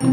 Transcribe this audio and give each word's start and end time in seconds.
Hej 0.00 0.08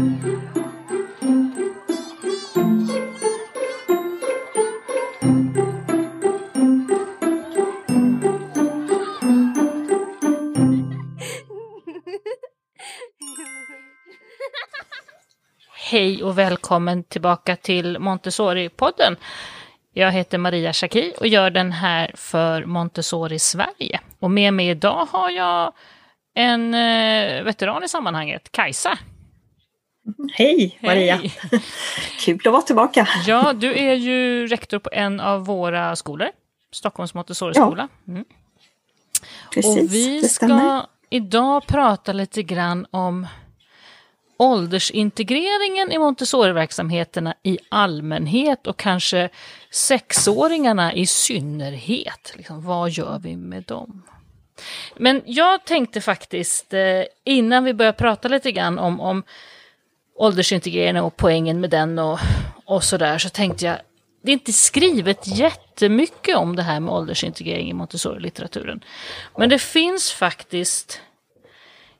och 16.22 16.38
välkommen 16.38 17.04
tillbaka 17.04 17.56
till 17.56 17.98
Montessori-podden. 17.98 19.16
Jag 19.92 20.12
heter 20.12 20.38
Maria 20.38 20.72
Schacki 20.72 21.14
och 21.20 21.26
gör 21.26 21.50
den 21.50 21.72
här 21.72 22.12
för 22.14 22.64
Montessori 22.64 23.38
Sverige. 23.38 24.00
Och 24.18 24.30
med 24.30 24.54
mig 24.54 24.68
idag 24.68 25.08
har 25.10 25.30
jag 25.30 25.72
en 26.34 26.74
eh, 26.74 27.42
veteran 27.42 27.84
i 27.84 27.88
sammanhanget, 27.88 28.52
Kajsa. 28.52 28.98
Hej 30.32 30.78
Maria! 30.82 31.16
Hej. 31.16 31.32
Kul 32.20 32.40
att 32.44 32.52
vara 32.52 32.62
tillbaka! 32.62 33.08
Ja, 33.26 33.52
du 33.52 33.78
är 33.78 33.94
ju 33.94 34.46
rektor 34.46 34.78
på 34.78 34.90
en 34.92 35.20
av 35.20 35.44
våra 35.44 35.96
skolor, 35.96 36.28
Stockholms 36.72 37.14
Montessori-skola. 37.14 37.88
Ja. 38.04 38.12
Mm. 38.12 38.24
Precis, 39.54 39.76
och 39.76 39.94
vi 39.94 40.28
ska 40.28 40.86
idag 41.10 41.66
prata 41.66 42.12
lite 42.12 42.42
grann 42.42 42.86
om 42.90 43.26
åldersintegreringen 44.36 45.92
i 45.92 45.98
Montessori-verksamheterna 45.98 47.34
i 47.42 47.58
allmänhet 47.68 48.66
och 48.66 48.76
kanske 48.76 49.28
sexåringarna 49.70 50.94
i 50.94 51.06
synnerhet. 51.06 52.32
Liksom, 52.36 52.64
vad 52.64 52.90
gör 52.90 53.18
vi 53.18 53.36
med 53.36 53.62
dem? 53.62 54.02
Men 54.96 55.22
jag 55.26 55.64
tänkte 55.64 56.00
faktiskt, 56.00 56.74
eh, 56.74 57.02
innan 57.24 57.64
vi 57.64 57.74
börjar 57.74 57.92
prata 57.92 58.28
lite 58.28 58.52
grann 58.52 58.78
om, 58.78 59.00
om 59.00 59.22
åldersintegreringen 60.18 61.04
och 61.04 61.16
poängen 61.16 61.60
med 61.60 61.70
den 61.70 61.98
och, 61.98 62.18
och 62.64 62.84
sådär, 62.84 63.18
så 63.18 63.28
tänkte 63.28 63.66
jag, 63.66 63.76
det 64.22 64.30
är 64.30 64.32
inte 64.32 64.52
skrivet 64.52 65.26
jättemycket 65.26 66.36
om 66.36 66.56
det 66.56 66.62
här 66.62 66.80
med 66.80 66.94
åldersintegrering 66.94 67.70
i 67.70 67.72
Montessori-litteraturen. 67.72 68.84
Men 69.36 69.48
det 69.48 69.58
finns 69.58 70.12
faktiskt 70.12 71.00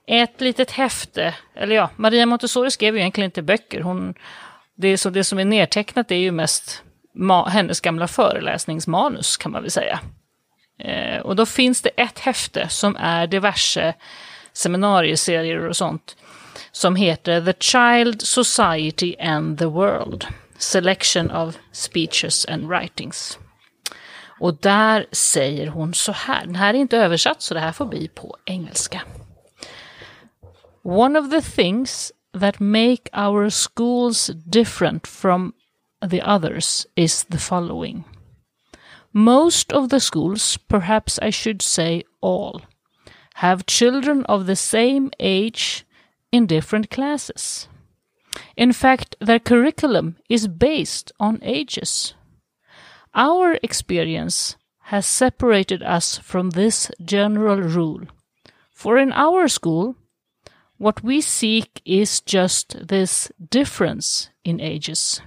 ett 0.06 0.41
litet 0.41 0.70
häfte, 0.70 1.34
eller 1.55 1.77
ja, 1.77 1.91
Maria 1.96 2.27
Montessori 2.27 2.70
skrev 2.70 2.94
ju 2.94 3.00
egentligen 3.00 3.28
inte 3.28 3.42
böcker. 3.42 3.80
Hon, 3.80 4.14
det, 4.77 4.98
så 4.98 5.11
det 5.11 5.24
som 5.24 5.39
är 5.39 5.44
nedtecknat 5.44 6.11
är 6.11 6.16
ju 6.16 6.30
mest 6.30 6.83
ma, 7.14 7.48
hennes 7.48 7.80
gamla 7.80 8.08
föreläsningsmanus 8.08 9.36
kan 9.36 9.52
man 9.52 9.62
väl 9.62 9.70
säga. 9.70 10.00
Eh, 10.78 11.20
och 11.20 11.36
då 11.36 11.46
finns 11.46 11.83
det 11.83 11.89
ett 11.89 12.19
häfte 12.19 12.69
som 12.69 12.96
är 12.96 13.27
diverse 13.27 13.94
seminarieserier 14.52 15.69
och 15.69 15.77
sånt. 15.77 16.16
Som 16.73 16.97
heter 16.97 17.41
The 17.41 17.55
Child, 17.61 18.23
Society 18.23 19.14
and 19.20 19.59
the 19.59 19.67
World. 19.67 20.27
Selection 20.59 21.31
of 21.31 21.59
Speeches 21.73 22.45
and 22.45 22.69
Writings. 22.69 23.39
Och 24.41 24.55
där 24.55 25.06
säger 25.12 25.67
hon 25.67 25.95
så 25.95 26.12
här, 26.12 26.47
den 26.47 26.55
här 26.55 26.75
är 26.75 26.79
inte 26.79 26.97
översatt 26.97 27.42
så 27.42 27.55
det 27.55 27.61
här 27.61 27.73
får 27.73 27.86
bli 27.86 28.09
på 28.09 28.36
engelska. 28.45 29.03
One 30.83 31.19
of 31.19 31.31
the 31.31 31.42
things 31.42 32.12
that 32.41 32.61
make 32.61 33.11
our 33.12 33.51
schools 33.51 34.31
different 34.45 35.06
from 35.06 35.53
the 36.11 36.23
others 36.23 36.86
is 36.95 37.25
the 37.25 37.39
following. 37.39 38.05
Most 39.11 39.73
of 39.73 39.89
the 39.89 40.01
schools, 40.01 40.59
perhaps 40.69 41.19
I 41.23 41.33
should 41.33 41.62
say 41.62 42.03
all, 42.23 42.62
have 43.34 43.67
children 43.67 44.25
of 44.27 44.47
the 44.47 44.56
same 44.56 45.11
age 45.19 45.84
in 46.32 46.46
different 46.46 46.90
classes. 46.90 47.68
In 48.56 48.72
fact, 48.72 49.16
their 49.20 49.38
curriculum 49.38 50.16
is 50.28 50.48
based 50.48 51.12
on 51.18 51.40
ages. 51.42 52.14
Our 53.14 53.58
experience 53.62 54.56
has 54.84 55.06
separated 55.06 55.83
us 55.83 56.18
from 56.18 56.50
this 56.50 56.90
general 57.05 57.61
rule. 57.61 58.02
For 58.72 58.98
in 58.98 59.12
our 59.12 59.48
school, 59.48 59.96
what 60.77 61.02
we 61.02 61.20
seek 61.20 61.83
is 61.84 62.20
just 62.20 62.86
this 62.86 63.33
difference 63.50 64.30
in 64.44 64.61
ages. 64.61 65.20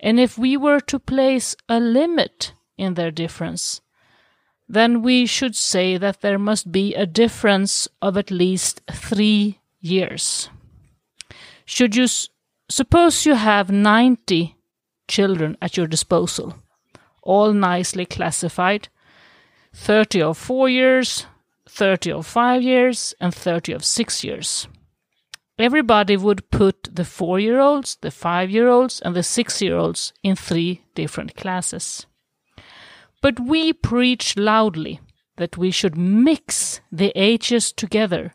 And 0.00 0.18
if 0.18 0.36
we 0.36 0.56
were 0.56 0.80
to 0.80 0.98
place 0.98 1.56
a 1.68 1.78
limit 1.78 2.52
in 2.76 2.94
their 2.94 3.10
difference, 3.10 3.80
then 4.68 5.02
we 5.02 5.26
should 5.26 5.54
say 5.54 5.96
that 5.96 6.20
there 6.20 6.38
must 6.38 6.72
be 6.72 6.94
a 6.94 7.06
difference 7.06 7.86
of 8.02 8.16
at 8.16 8.30
least 8.30 8.82
three 8.90 9.60
years. 9.84 10.48
Should 11.64 11.94
you 11.96 12.06
suppose 12.68 13.26
you 13.26 13.34
have 13.34 13.70
90 13.70 14.56
children 15.08 15.56
at 15.60 15.76
your 15.76 15.86
disposal, 15.86 16.54
all 17.22 17.52
nicely 17.52 18.06
classified, 18.06 18.88
30 19.74 20.22
of 20.22 20.38
four 20.38 20.68
years, 20.68 21.26
30 21.68 22.12
of 22.12 22.26
five 22.26 22.62
years, 22.62 23.14
and 23.20 23.34
30 23.34 23.72
of 23.72 23.84
six 23.84 24.22
years. 24.24 24.68
Everybody 25.58 26.16
would 26.16 26.50
put 26.50 26.88
the 26.94 27.04
four 27.04 27.38
year 27.38 27.60
olds, 27.60 27.96
the 28.00 28.10
five 28.10 28.50
year 28.50 28.68
olds, 28.68 29.00
and 29.00 29.14
the 29.14 29.22
six 29.22 29.62
year 29.62 29.76
olds 29.76 30.12
in 30.22 30.34
three 30.34 30.82
different 30.94 31.36
classes. 31.36 32.06
But 33.22 33.40
we 33.40 33.72
preach 33.72 34.36
loudly 34.36 35.00
that 35.36 35.56
we 35.56 35.70
should 35.70 35.96
mix 35.96 36.80
the 36.90 37.12
ages 37.14 37.72
together. 37.72 38.34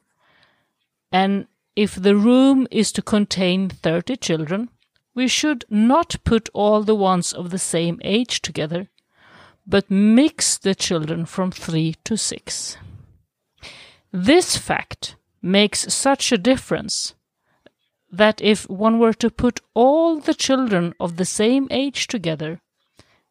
And 1.11 1.47
if 1.75 1.95
the 1.95 2.15
room 2.15 2.67
is 2.71 2.91
to 2.93 3.01
contain 3.01 3.69
30 3.69 4.17
children, 4.17 4.69
we 5.15 5.27
should 5.27 5.65
not 5.69 6.15
put 6.23 6.49
all 6.53 6.83
the 6.83 6.95
ones 6.95 7.33
of 7.33 7.49
the 7.49 7.59
same 7.59 7.99
age 8.03 8.41
together, 8.41 8.89
but 9.65 9.89
mix 9.89 10.57
the 10.57 10.75
children 10.75 11.25
from 11.25 11.51
3 11.51 11.95
to 12.03 12.17
6. 12.17 12.77
This 14.11 14.57
fact 14.57 15.15
makes 15.41 15.93
such 15.93 16.31
a 16.31 16.37
difference 16.37 17.15
that 18.11 18.41
if 18.41 18.69
one 18.69 18.99
were 18.99 19.13
to 19.13 19.29
put 19.29 19.59
all 19.73 20.19
the 20.19 20.33
children 20.33 20.93
of 20.99 21.17
the 21.17 21.25
same 21.25 21.67
age 21.69 22.07
together, 22.07 22.61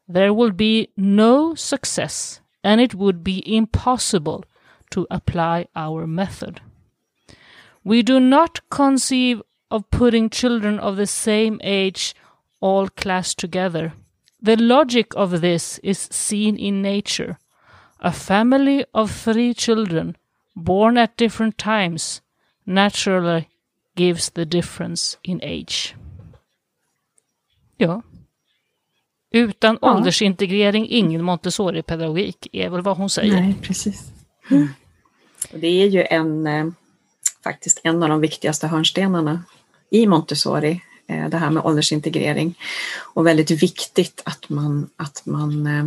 there 0.06 0.32
will 0.32 0.52
be 0.52 0.88
no 0.96 1.54
success 1.54 2.40
and 2.62 2.80
it 2.80 2.94
would 2.94 3.22
be 3.22 3.42
impossible 3.56 4.44
to 4.90 5.06
apply 5.10 5.66
our 5.74 6.06
method. 6.06 6.60
We 7.88 8.02
do 8.02 8.20
not 8.20 8.60
conceive 8.68 9.40
of 9.70 9.90
putting 9.90 10.28
children 10.28 10.78
of 10.78 10.96
the 10.96 11.06
same 11.06 11.58
age 11.62 12.14
all 12.60 12.88
classed 12.88 13.38
together. 13.38 13.92
The 14.42 14.56
logic 14.56 15.16
of 15.16 15.40
this 15.40 15.80
is 15.82 15.98
seen 16.10 16.58
in 16.58 16.82
nature. 16.82 17.38
A 18.00 18.12
family 18.12 18.84
of 18.92 19.10
three 19.10 19.54
children 19.54 20.16
born 20.54 20.98
at 20.98 21.16
different 21.16 21.56
times 21.56 22.20
naturally 22.66 23.48
gives 23.96 24.30
the 24.30 24.44
difference 24.44 25.16
in 25.22 25.40
age. 25.42 25.94
Ja. 27.78 28.02
Utan 29.30 29.78
ja. 29.82 29.94
åldersintegrering, 29.94 30.86
ingen 30.88 31.24
Montessori-pedagogik, 31.24 32.48
är 32.52 32.68
väl 32.68 32.82
vad 32.82 32.96
hon 32.96 33.10
säger. 33.10 33.40
Nej, 33.40 33.54
precis. 33.62 34.12
Mm. 34.50 34.68
Det 35.52 35.82
är 35.82 35.86
ju 35.86 36.06
en, 36.10 36.46
eh, 36.46 36.66
faktiskt 37.48 37.80
en 37.82 38.02
av 38.02 38.08
de 38.08 38.20
viktigaste 38.20 38.66
hörnstenarna 38.66 39.44
i 39.90 40.06
Montessori, 40.06 40.82
eh, 41.06 41.28
det 41.28 41.36
här 41.36 41.50
med 41.50 41.64
åldersintegrering. 41.64 42.58
Och 43.14 43.26
väldigt 43.26 43.50
viktigt 43.50 44.22
att 44.24 44.48
man, 44.48 44.90
att 44.96 45.26
man 45.26 45.66
eh, 45.66 45.84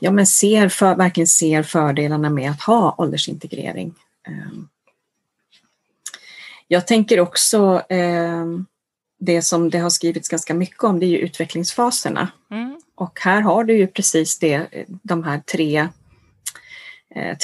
ja, 0.00 0.10
men 0.10 0.26
ser 0.26 0.68
för, 0.68 0.94
verkligen 0.94 1.26
ser 1.26 1.62
fördelarna 1.62 2.30
med 2.30 2.50
att 2.50 2.62
ha 2.62 2.94
åldersintegrering. 2.98 3.94
Jag 6.68 6.86
tänker 6.86 7.20
också 7.20 7.82
det 9.20 9.42
som 9.42 9.70
det 9.70 9.78
har 9.78 9.90
skrivits 9.90 10.28
ganska 10.28 10.54
mycket 10.54 10.84
om, 10.84 11.00
det 11.00 11.06
är 11.06 11.18
utvecklingsfaserna. 11.18 12.28
Mm. 12.50 12.80
Och 12.94 13.20
här 13.20 13.40
har 13.40 13.64
du 13.64 13.76
ju 13.78 13.86
precis 13.86 14.38
det, 14.38 14.66
de 15.02 15.24
här 15.24 15.38
tre, 15.38 15.76
eh, 15.76 15.88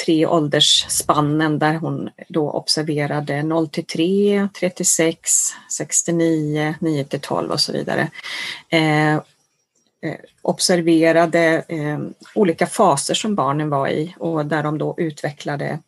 tre 0.05 0.25
åldersspannen 0.25 1.59
där 1.59 1.73
hon 1.73 2.09
då 2.29 2.51
observerade 2.51 3.43
0 3.43 3.67
till 3.67 3.85
3, 3.85 4.49
3 4.59 4.69
till 4.69 4.85
6, 4.85 5.31
6 5.77 6.03
till 6.03 6.15
9, 6.15 6.75
9 6.79 7.03
till 7.03 7.19
12 7.19 7.51
och 7.51 7.59
så 7.59 7.71
vidare. 7.71 8.11
Eh, 8.69 9.21
Eh, 10.01 10.15
observerade 10.41 11.65
eh, 11.67 11.99
olika 12.35 12.67
faser 12.67 13.13
som 13.13 13.35
barnen 13.35 13.69
var 13.69 13.87
i 13.87 14.15
och 14.19 14.45
där 14.45 14.63
de 14.63 14.77
då 14.77 14.95
utvecklade 14.97 15.79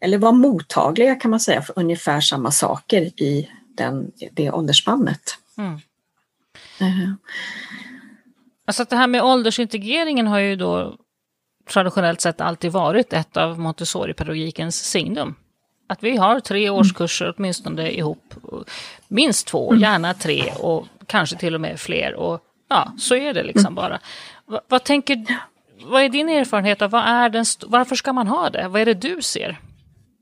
eller 0.00 0.18
var 0.18 0.32
mottagliga 0.32 1.14
kan 1.14 1.30
man 1.30 1.40
säga 1.40 1.62
för 1.62 1.78
ungefär 1.78 2.20
samma 2.20 2.50
saker 2.50 3.02
i 3.02 3.50
den, 3.74 4.12
det 4.32 4.50
åldersspannet. 4.50 5.38
Mm. 5.58 5.72
Uh. 6.80 7.12
Alltså 8.64 8.84
det 8.84 8.96
här 8.96 9.06
med 9.06 9.22
åldersintegreringen 9.22 10.26
har 10.26 10.38
ju 10.38 10.56
då 10.56 10.96
traditionellt 11.70 12.20
sett 12.20 12.40
alltid 12.40 12.72
varit 12.72 13.12
ett 13.12 13.36
av 13.36 13.58
Montessori-pedagogikens 13.58 14.84
signum. 14.84 15.34
Att 15.88 16.02
vi 16.02 16.16
har 16.16 16.40
tre 16.40 16.66
mm. 16.66 16.78
årskurser 16.78 17.34
åtminstone 17.36 17.90
ihop. 17.90 18.34
Minst 19.08 19.46
två, 19.46 19.70
mm. 19.70 19.82
gärna 19.82 20.14
tre 20.14 20.52
och 20.58 20.86
kanske 21.06 21.36
till 21.36 21.54
och 21.54 21.60
med 21.60 21.80
fler. 21.80 22.14
Och 22.14 22.40
ja, 22.68 22.92
så 22.98 23.14
är 23.14 23.34
det 23.34 23.42
liksom 23.42 23.66
mm. 23.66 23.74
bara. 23.74 24.00
Va, 24.46 24.60
vad 24.68 24.84
tänker 24.84 25.24
vad 25.84 26.02
är 26.02 26.08
din 26.08 26.28
erfarenhet 26.28 26.82
av 26.82 26.90
vad 26.90 27.04
är 27.04 27.28
den, 27.28 27.44
varför 27.66 27.96
ska 27.96 28.12
man 28.12 28.26
ha 28.26 28.50
det? 28.50 28.68
Vad 28.68 28.80
är 28.80 28.86
det 28.86 28.94
du 28.94 29.22
ser? 29.22 29.60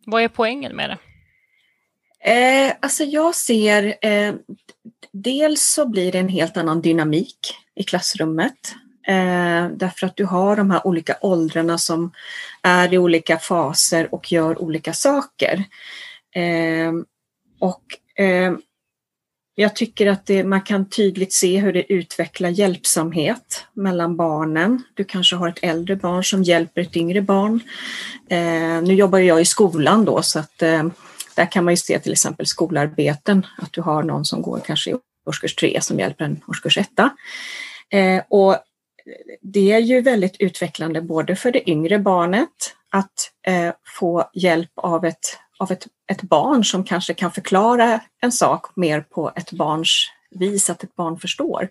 Vad 0.06 0.22
är 0.22 0.28
poängen 0.28 0.76
med 0.76 0.90
det? 0.90 0.98
Eh, 2.20 2.72
alltså 2.80 3.04
jag 3.04 3.34
ser, 3.34 3.94
eh, 4.06 4.34
dels 5.12 5.62
så 5.62 5.88
blir 5.88 6.12
det 6.12 6.18
en 6.18 6.28
helt 6.28 6.56
annan 6.56 6.80
dynamik 6.80 7.38
i 7.74 7.82
klassrummet. 7.82 8.74
Eh, 9.08 9.68
därför 9.68 10.06
att 10.06 10.16
du 10.16 10.24
har 10.24 10.56
de 10.56 10.70
här 10.70 10.86
olika 10.86 11.16
åldrarna 11.20 11.78
som 11.78 12.12
är 12.62 12.94
i 12.94 12.98
olika 12.98 13.38
faser 13.38 14.14
och 14.14 14.32
gör 14.32 14.62
olika 14.62 14.92
saker. 14.92 15.64
Eh, 16.34 16.92
och 17.60 17.82
eh, 18.24 18.52
jag 19.54 19.76
tycker 19.76 20.06
att 20.06 20.26
det, 20.26 20.44
man 20.44 20.60
kan 20.60 20.88
tydligt 20.88 21.32
se 21.32 21.58
hur 21.58 21.72
det 21.72 21.92
utvecklar 21.92 22.48
hjälpsamhet 22.48 23.64
mellan 23.72 24.16
barnen. 24.16 24.82
Du 24.94 25.04
kanske 25.04 25.36
har 25.36 25.48
ett 25.48 25.58
äldre 25.62 25.96
barn 25.96 26.24
som 26.24 26.42
hjälper 26.42 26.80
ett 26.80 26.96
yngre 26.96 27.22
barn. 27.22 27.60
Eh, 28.28 28.82
nu 28.82 28.94
jobbar 28.94 29.18
jag 29.18 29.40
i 29.40 29.44
skolan 29.44 30.04
då 30.04 30.22
så 30.22 30.38
att 30.38 30.62
eh, 30.62 30.86
där 31.36 31.52
kan 31.52 31.64
man 31.64 31.72
ju 31.72 31.76
se 31.76 31.98
till 31.98 32.12
exempel 32.12 32.46
skolarbeten, 32.46 33.46
att 33.58 33.72
du 33.72 33.80
har 33.80 34.02
någon 34.02 34.24
som 34.24 34.42
går 34.42 34.60
kanske 34.66 34.90
i 34.90 34.94
årskurs 35.26 35.54
tre 35.54 35.78
som 35.80 35.98
hjälper 35.98 36.24
en 36.24 36.40
årskurs 36.48 36.78
etta. 36.78 37.10
Eh, 37.90 38.22
och 38.28 38.56
det 39.42 39.72
är 39.72 39.78
ju 39.78 40.00
väldigt 40.00 40.36
utvecklande 40.38 41.02
både 41.02 41.36
för 41.36 41.52
det 41.52 41.70
yngre 41.70 41.98
barnet 41.98 42.74
att 42.90 43.32
eh, 43.46 43.72
få 43.98 44.30
hjälp 44.34 44.72
av 44.76 45.04
ett 45.04 45.38
av 45.58 45.72
ett, 45.72 45.86
ett 46.06 46.22
barn 46.22 46.64
som 46.64 46.84
kanske 46.84 47.14
kan 47.14 47.32
förklara 47.32 48.00
en 48.20 48.32
sak 48.32 48.76
mer 48.76 49.00
på 49.00 49.32
ett 49.36 49.52
barns 49.52 50.10
vis, 50.30 50.70
att 50.70 50.84
ett 50.84 50.96
barn 50.96 51.18
förstår. 51.18 51.68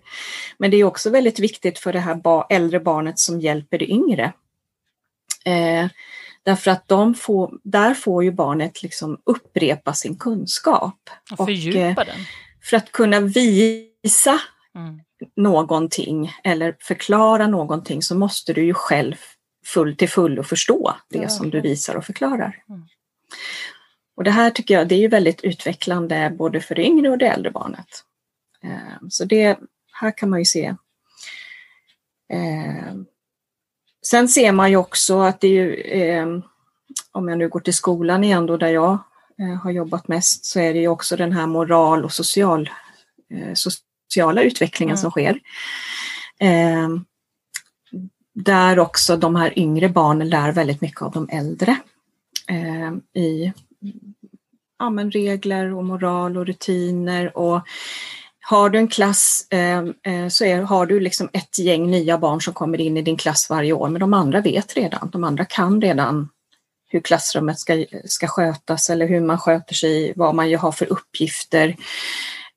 Men 0.58 0.70
det 0.70 0.76
är 0.76 0.84
också 0.84 1.10
väldigt 1.10 1.38
viktigt 1.38 1.78
för 1.78 1.92
det 1.92 2.00
här 2.00 2.14
ba 2.14 2.46
äldre 2.50 2.80
barnet 2.80 3.18
som 3.18 3.40
hjälper 3.40 3.78
det 3.78 3.90
yngre. 3.90 4.32
Eh, 5.44 5.88
därför 6.42 6.70
att 6.70 6.88
de 6.88 7.14
får, 7.14 7.58
där 7.64 7.94
får 7.94 8.24
ju 8.24 8.32
barnet 8.32 8.82
liksom 8.82 9.20
upprepa 9.24 9.92
sin 9.92 10.16
kunskap. 10.16 11.10
Och 11.38 11.46
fördjupa 11.46 11.78
och, 11.78 12.08
eh, 12.08 12.14
den. 12.14 12.24
För 12.62 12.76
att 12.76 12.92
kunna 12.92 13.20
visa 13.20 14.40
mm. 14.74 15.00
Någonting 15.36 16.32
eller 16.44 16.76
förklara 16.80 17.46
någonting 17.46 18.02
så 18.02 18.14
måste 18.14 18.52
du 18.52 18.64
ju 18.64 18.74
själv 18.74 19.16
full 19.66 19.96
till 19.96 20.08
fullo 20.08 20.42
förstå 20.42 20.96
det 21.08 21.18
ja. 21.18 21.28
som 21.28 21.50
du 21.50 21.60
visar 21.60 21.94
och 21.94 22.04
förklarar. 22.04 22.62
Mm. 22.68 22.86
Och 24.16 24.24
det 24.24 24.30
här 24.30 24.50
tycker 24.50 24.74
jag 24.74 24.88
det 24.88 25.04
är 25.04 25.08
väldigt 25.08 25.40
utvecklande 25.40 26.34
både 26.38 26.60
för 26.60 26.74
det 26.74 26.82
yngre 26.86 27.10
och 27.10 27.18
det 27.18 27.26
äldre 27.26 27.50
barnet. 27.50 28.04
Eh, 28.62 29.08
så 29.10 29.24
det 29.24 29.58
här 29.92 30.18
kan 30.18 30.30
man 30.30 30.38
ju 30.38 30.44
se. 30.44 30.74
Eh, 32.32 32.94
sen 34.06 34.28
ser 34.28 34.52
man 34.52 34.70
ju 34.70 34.76
också 34.76 35.20
att 35.20 35.40
det 35.40 35.48
är 35.48 35.52
ju, 35.52 35.74
eh, 35.80 36.26
om 37.12 37.28
jag 37.28 37.38
nu 37.38 37.48
går 37.48 37.60
till 37.60 37.74
skolan 37.74 38.24
igen 38.24 38.46
då 38.46 38.56
där 38.56 38.68
jag 38.68 38.98
har 39.62 39.70
jobbat 39.70 40.08
mest, 40.08 40.44
så 40.44 40.60
är 40.60 40.74
det 40.74 40.80
ju 40.80 40.88
också 40.88 41.16
den 41.16 41.32
här 41.32 41.46
moral 41.46 42.04
och 42.04 42.12
social, 42.12 42.70
sociala 44.08 44.42
utvecklingen 44.42 44.96
mm. 44.96 45.00
som 45.00 45.10
sker. 45.10 45.40
Där 48.34 48.78
också 48.78 49.16
de 49.16 49.36
här 49.36 49.58
yngre 49.58 49.88
barnen 49.88 50.28
lär 50.28 50.52
väldigt 50.52 50.80
mycket 50.80 51.02
av 51.02 51.12
de 51.12 51.28
äldre 51.28 51.76
i 53.14 53.52
ja, 54.78 54.90
men 54.90 55.10
regler 55.10 55.74
och 55.74 55.84
moral 55.84 56.36
och 56.36 56.46
rutiner 56.46 57.38
och 57.38 57.60
har 58.40 58.70
du 58.70 58.78
en 58.78 58.88
klass 58.88 59.46
eh, 59.50 59.78
eh, 59.78 60.28
så 60.28 60.44
är, 60.44 60.62
har 60.62 60.86
du 60.86 61.00
liksom 61.00 61.28
ett 61.32 61.58
gäng 61.58 61.90
nya 61.90 62.18
barn 62.18 62.40
som 62.40 62.54
kommer 62.54 62.80
in 62.80 62.96
i 62.96 63.02
din 63.02 63.16
klass 63.16 63.50
varje 63.50 63.72
år, 63.72 63.88
men 63.88 64.00
de 64.00 64.14
andra 64.14 64.40
vet 64.40 64.76
redan, 64.76 65.10
de 65.10 65.24
andra 65.24 65.44
kan 65.44 65.80
redan 65.80 66.28
hur 66.90 67.00
klassrummet 67.00 67.58
ska, 67.58 67.84
ska 68.04 68.26
skötas 68.26 68.90
eller 68.90 69.08
hur 69.08 69.20
man 69.20 69.38
sköter 69.38 69.74
sig, 69.74 70.12
vad 70.16 70.34
man 70.34 70.54
har 70.54 70.72
för 70.72 70.92
uppgifter. 70.92 71.76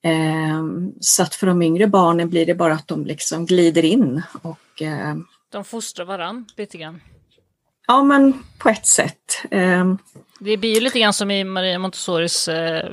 Eh, 0.03 0.63
så 1.00 1.24
att 1.24 1.36
för 1.36 1.48
de 1.48 1.62
yngre 1.62 1.88
barnen 1.88 2.30
blir 2.30 2.45
det 2.45 2.56
bara 2.56 2.74
att 2.74 2.88
de 2.88 3.06
liksom 3.06 3.45
glider 3.45 3.86
in 3.86 4.21
och 4.42 4.81
eh, 4.81 5.15
de 5.51 5.63
fostrar 5.63 6.06
varann 6.06 6.45
lite 6.57 6.77
grann. 6.77 7.01
Ja, 7.88 8.03
men 8.03 8.44
på 8.57 8.69
ett 8.69 8.86
sätt. 8.86 9.45
Eh, 9.51 9.94
det 10.39 10.57
blir 10.57 10.75
ju 10.75 10.80
lite 10.80 11.00
grann 11.00 11.13
som 11.13 11.31
i 11.31 11.44
Maria 11.44 11.80
Montessoris 11.80 12.48
eh, 12.48 12.92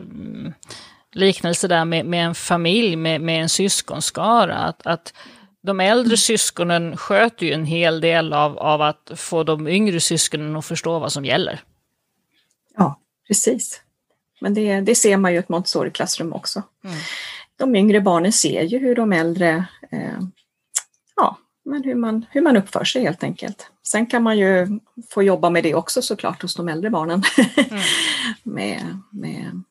liknelse 1.12 1.68
där 1.68 1.84
med, 1.84 2.06
med 2.06 2.26
en 2.26 2.34
familj, 2.34 2.96
med, 2.96 3.20
med 3.20 3.42
en 3.42 3.48
syskonskara. 3.48 4.56
Att, 4.56 4.86
att 4.86 5.14
de 5.62 5.80
äldre 5.80 6.16
syskonen 6.16 6.96
sköter 6.96 7.46
ju 7.46 7.52
en 7.52 7.64
hel 7.64 8.00
del 8.00 8.32
av, 8.32 8.58
av 8.58 8.82
att 8.82 9.10
få 9.16 9.44
de 9.44 9.68
yngre 9.68 10.00
syskonen 10.00 10.56
att 10.56 10.66
förstå 10.66 10.98
vad 10.98 11.12
som 11.12 11.24
gäller. 11.24 11.60
Ja, 12.76 13.00
precis. 13.26 13.82
Men 14.40 14.54
det, 14.54 14.80
det 14.80 14.94
ser 14.94 15.16
man 15.16 15.32
ju 15.32 15.36
i 15.36 15.38
ett 15.38 15.48
Montessori-klassrum 15.48 16.32
också. 16.32 16.62
Mm. 16.84 16.96
De 17.56 17.76
yngre 17.76 18.00
barnen 18.00 18.32
ser 18.32 18.62
ju 18.62 18.78
hur 18.78 18.94
de 18.94 19.12
äldre 19.12 19.64
eh, 19.90 20.20
ja, 21.16 21.38
men 21.64 21.84
hur, 21.84 21.94
man, 21.94 22.26
hur 22.30 22.40
man 22.40 22.56
uppför 22.56 22.84
sig 22.84 23.02
helt 23.02 23.22
enkelt. 23.22 23.70
Sen 23.82 24.06
kan 24.06 24.22
man 24.22 24.38
ju 24.38 24.80
få 25.10 25.22
jobba 25.22 25.50
med 25.50 25.62
det 25.62 25.74
också 25.74 26.02
såklart 26.02 26.42
hos 26.42 26.54
de 26.54 26.68
äldre 26.68 26.90
barnen. 26.90 27.22
Mm. 27.56 27.82
med, 28.42 28.98
med, 29.10 29.62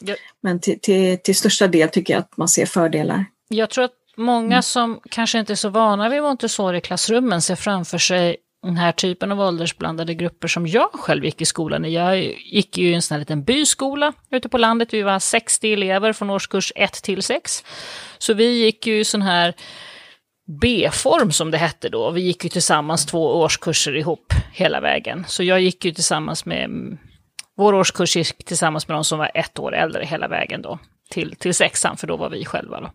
ja. 0.00 0.14
Men 0.40 0.60
till, 0.60 0.80
till, 0.80 1.18
till 1.18 1.36
största 1.36 1.68
del 1.68 1.88
tycker 1.88 2.14
jag 2.14 2.20
att 2.20 2.36
man 2.36 2.48
ser 2.48 2.66
fördelar. 2.66 3.24
Jag 3.48 3.70
tror 3.70 3.84
att 3.84 3.94
många 4.16 4.54
mm. 4.54 4.62
som 4.62 5.00
kanske 5.10 5.38
inte 5.38 5.52
är 5.52 5.54
så 5.54 5.68
vana 5.68 6.08
vid 6.08 6.22
Montessori-klassrummen 6.22 7.40
ser 7.40 7.56
framför 7.56 7.98
sig 7.98 8.36
den 8.62 8.76
här 8.76 8.92
typen 8.92 9.32
av 9.32 9.40
åldersblandade 9.40 10.14
grupper 10.14 10.48
som 10.48 10.66
jag 10.66 10.92
själv 10.92 11.24
gick 11.24 11.40
i 11.40 11.44
skolan 11.44 11.84
i. 11.84 11.94
Jag 11.94 12.18
gick 12.44 12.78
ju 12.78 12.90
i 12.90 12.94
en 12.94 13.02
sån 13.02 13.14
här 13.14 13.18
liten 13.18 13.44
byskola 13.44 14.12
ute 14.30 14.48
på 14.48 14.58
landet. 14.58 14.94
Vi 14.94 15.02
var 15.02 15.18
60 15.18 15.72
elever 15.72 16.12
från 16.12 16.30
årskurs 16.30 16.72
1 16.76 16.92
till 16.92 17.22
6. 17.22 17.64
Så 18.18 18.34
vi 18.34 18.64
gick 18.64 18.86
ju 18.86 19.00
i 19.00 19.04
sån 19.04 19.22
här 19.22 19.54
B-form 20.60 21.32
som 21.32 21.50
det 21.50 21.58
hette 21.58 21.88
då. 21.88 22.10
Vi 22.10 22.20
gick 22.20 22.44
ju 22.44 22.50
tillsammans 22.50 23.06
två 23.06 23.40
årskurser 23.40 23.96
ihop 23.96 24.32
hela 24.52 24.80
vägen. 24.80 25.24
Så 25.28 25.42
jag 25.42 25.60
gick 25.60 25.84
ju 25.84 25.92
tillsammans 25.92 26.44
med, 26.46 26.70
vår 27.56 27.74
årskurs 27.74 28.16
gick 28.16 28.44
tillsammans 28.44 28.88
med 28.88 28.96
de 28.96 29.04
som 29.04 29.18
var 29.18 29.30
ett 29.34 29.58
år 29.58 29.74
äldre 29.74 30.04
hela 30.04 30.28
vägen 30.28 30.62
då. 30.62 30.78
Till, 31.10 31.36
till 31.36 31.54
sexan, 31.54 31.96
för 31.96 32.06
då 32.06 32.16
var 32.16 32.30
vi 32.30 32.44
själva 32.44 32.80
då. 32.80 32.90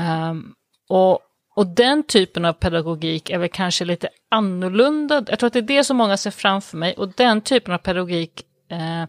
Um, 0.00 0.54
och, 0.88 1.20
och 1.54 1.66
den 1.66 2.02
typen 2.02 2.44
av 2.44 2.52
pedagogik 2.52 3.30
är 3.30 3.38
väl 3.38 3.48
kanske 3.48 3.84
lite 3.84 4.08
annorlunda. 4.28 5.24
Jag 5.28 5.38
tror 5.38 5.46
att 5.46 5.52
det 5.52 5.58
är 5.58 5.62
det 5.62 5.84
som 5.84 5.96
många 5.96 6.16
ser 6.16 6.30
framför 6.30 6.76
mig. 6.76 6.94
Och 6.94 7.08
den 7.08 7.40
typen 7.40 7.74
av 7.74 7.78
pedagogik 7.78 8.42
eh, 8.70 9.02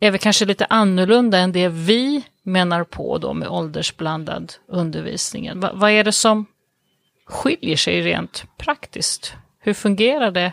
är 0.00 0.10
väl 0.10 0.18
kanske 0.18 0.44
lite 0.44 0.66
annorlunda 0.70 1.38
än 1.38 1.52
det 1.52 1.68
vi 1.68 2.22
menar 2.42 2.84
på 2.84 3.18
då 3.18 3.32
med 3.34 3.48
åldersblandad 3.48 4.54
undervisningen. 4.68 5.60
Va, 5.60 5.70
vad 5.74 5.90
är 5.90 6.04
det 6.04 6.12
som 6.12 6.46
skiljer 7.26 7.76
sig 7.76 8.02
rent 8.02 8.44
praktiskt? 8.56 9.34
Hur 9.58 9.74
fungerar 9.74 10.30
det 10.30 10.52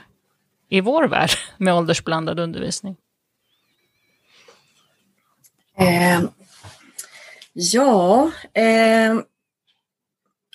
i 0.69 0.81
vår 0.81 1.07
värld 1.07 1.31
med 1.57 1.73
åldersblandad 1.73 2.39
undervisning? 2.39 2.95
Eh, 5.77 6.21
ja, 7.53 8.31
eh, 8.53 9.15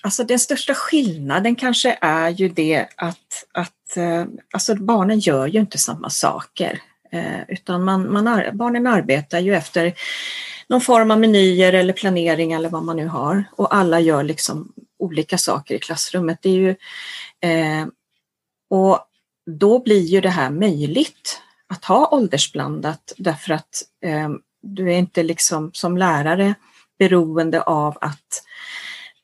alltså 0.05 0.23
den 0.23 0.39
största 0.39 0.73
skillnaden 0.73 1.55
kanske 1.55 1.97
är 2.01 2.29
ju 2.29 2.49
det 2.49 2.87
att, 2.95 3.45
att 3.51 3.97
eh, 3.97 4.25
alltså 4.53 4.75
barnen 4.75 5.19
gör 5.19 5.47
ju 5.47 5.59
inte 5.59 5.77
samma 5.77 6.09
saker. 6.09 6.81
Eh, 7.11 7.41
utan 7.47 7.83
man, 7.83 8.13
man, 8.13 8.43
barnen 8.53 8.87
arbetar 8.87 9.39
ju 9.39 9.55
efter 9.55 9.93
någon 10.67 10.81
form 10.81 11.11
av 11.11 11.19
menyer 11.19 11.73
eller 11.73 11.93
planering 11.93 12.53
eller 12.53 12.69
vad 12.69 12.83
man 12.83 12.97
nu 12.97 13.07
har 13.07 13.43
och 13.51 13.75
alla 13.75 13.99
gör 13.99 14.23
liksom 14.23 14.73
olika 14.99 15.37
saker 15.37 15.75
i 15.75 15.79
klassrummet. 15.79 16.39
Det 16.41 16.49
är 16.49 16.53
ju, 16.53 16.69
eh, 17.49 17.87
och 18.69 18.99
då 19.45 19.79
blir 19.79 20.01
ju 20.01 20.21
det 20.21 20.29
här 20.29 20.49
möjligt 20.49 21.41
att 21.67 21.85
ha 21.85 22.09
åldersblandat 22.11 23.13
därför 23.17 23.53
att 23.53 23.83
eh, 24.03 24.29
du 24.61 24.93
är 24.93 24.97
inte 24.97 25.23
liksom 25.23 25.71
som 25.73 25.97
lärare 25.97 26.55
beroende 26.99 27.61
av 27.61 27.97
att 28.01 28.44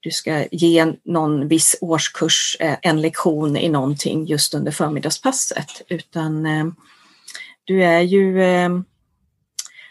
du 0.02 0.12
ska 0.12 0.46
ge 0.52 0.94
någon 1.04 1.48
viss 1.48 1.76
årskurs 1.82 2.58
eh, 2.60 2.78
en 2.82 3.02
lektion 3.02 3.58
i 3.58 3.70
någonting 3.70 4.26
just 4.26 4.54
under 4.54 4.72
förmiddagspasset 4.72 5.82
utan 5.88 6.46
eh, 6.46 6.66
du 7.64 7.84
är 7.84 8.02
ju 8.02 8.44
eh, 8.44 8.70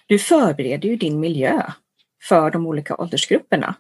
du 0.07 0.19
förbereder 0.19 0.89
ju 0.89 0.97
din 0.97 1.21
miljö 1.21 1.63
för 2.23 2.51
de 2.51 2.67
olika 2.67 2.97
åldersgrupperna 2.97 3.75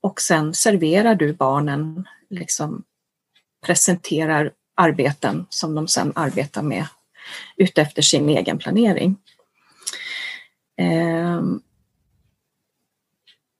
och 0.00 0.20
sen 0.20 0.54
serverar 0.54 1.14
du 1.14 1.32
barnen, 1.32 2.08
liksom 2.30 2.84
presenterar 3.66 4.52
arbeten 4.74 5.46
som 5.50 5.74
de 5.74 5.88
sen 5.88 6.12
arbetar 6.14 6.62
med 6.62 6.86
utefter 7.56 8.02
sin 8.02 8.28
egen 8.28 8.58
planering. 8.58 9.16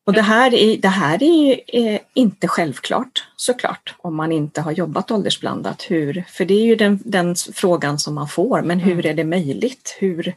Och 0.09 0.15
det 0.15 0.23
här 0.23 0.55
är, 0.55 0.77
det 0.77 0.89
här 0.89 1.23
är, 1.23 1.61
är 1.67 1.99
inte 2.15 2.49
självklart 2.49 3.25
såklart 3.37 3.95
om 3.99 4.17
man 4.17 4.33
inte 4.33 4.61
har 4.61 4.73
jobbat 4.73 5.11
åldersblandat. 5.11 5.83
Hur, 5.89 6.25
för 6.29 6.45
det 6.45 6.55
är 6.55 6.65
ju 6.65 6.77
den, 6.77 7.01
den 7.05 7.35
frågan 7.53 7.99
som 7.99 8.15
man 8.15 8.29
får, 8.29 8.63
men 8.63 8.81
hur 8.81 8.93
mm. 8.93 9.07
är 9.07 9.15
det 9.15 9.25
möjligt? 9.25 9.97
Hur, 9.99 10.35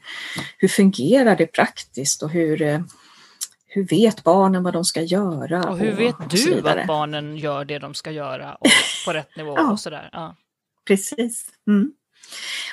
hur 0.58 0.68
fungerar 0.68 1.36
det 1.36 1.46
praktiskt 1.46 2.24
och 2.24 2.30
hur, 2.30 2.84
hur 3.68 3.88
vet 3.88 4.24
barnen 4.24 4.64
vad 4.64 4.74
de 4.74 4.86
ska 4.86 5.02
göra? 5.02 5.64
Och 5.64 5.78
hur 5.78 5.92
vet 5.92 6.20
och, 6.20 6.28
du 6.28 6.70
att 6.70 6.88
barnen 6.88 7.38
gör 7.38 7.66
det 7.66 7.80
de 7.80 7.94
ska 7.94 8.12
göra 8.12 8.56
och 8.56 8.68
på 9.06 9.14
rätt 9.14 9.36
nivå 9.38 9.54
ja, 9.58 9.72
och 9.72 9.80
sådär? 9.80 10.10
Ja. 10.12 10.36
Precis. 10.88 11.46
Mm. 11.68 11.92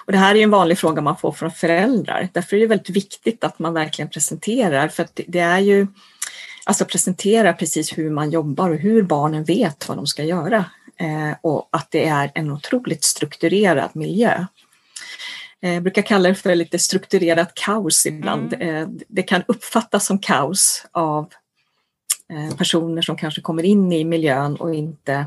Och 0.04 0.12
det 0.12 0.18
här 0.18 0.34
är 0.34 0.42
en 0.42 0.50
vanlig 0.50 0.78
fråga 0.78 1.02
man 1.02 1.16
får 1.16 1.32
från 1.32 1.50
föräldrar. 1.50 2.28
Därför 2.32 2.56
är 2.56 2.60
det 2.60 2.66
väldigt 2.66 2.90
viktigt 2.90 3.44
att 3.44 3.58
man 3.58 3.74
verkligen 3.74 4.08
presenterar, 4.08 4.88
för 4.88 5.02
att 5.02 5.20
det 5.26 5.40
är 5.40 5.58
ju 5.58 5.86
alltså 6.68 6.84
presentera 6.84 7.52
precis 7.52 7.98
hur 7.98 8.10
man 8.10 8.30
jobbar 8.30 8.70
och 8.70 8.76
hur 8.76 9.02
barnen 9.02 9.44
vet 9.44 9.88
vad 9.88 9.98
de 9.98 10.06
ska 10.06 10.24
göra. 10.24 10.64
Eh, 11.00 11.36
och 11.40 11.68
att 11.72 11.90
det 11.90 12.08
är 12.08 12.30
en 12.34 12.50
otroligt 12.50 13.04
strukturerad 13.04 13.90
miljö. 13.92 14.46
Eh, 15.62 15.74
jag 15.74 15.82
brukar 15.82 16.02
kalla 16.02 16.28
det 16.28 16.34
för 16.34 16.54
lite 16.54 16.78
strukturerat 16.78 17.54
kaos 17.54 18.06
ibland. 18.06 18.54
Mm. 18.54 18.76
Eh, 18.76 18.88
det 19.08 19.22
kan 19.22 19.42
uppfattas 19.46 20.06
som 20.06 20.18
kaos 20.18 20.86
av 20.92 21.32
personer 22.58 23.02
som 23.02 23.16
kanske 23.16 23.40
kommer 23.40 23.62
in 23.62 23.92
i 23.92 24.04
miljön 24.04 24.56
och 24.56 24.74
inte 24.74 25.26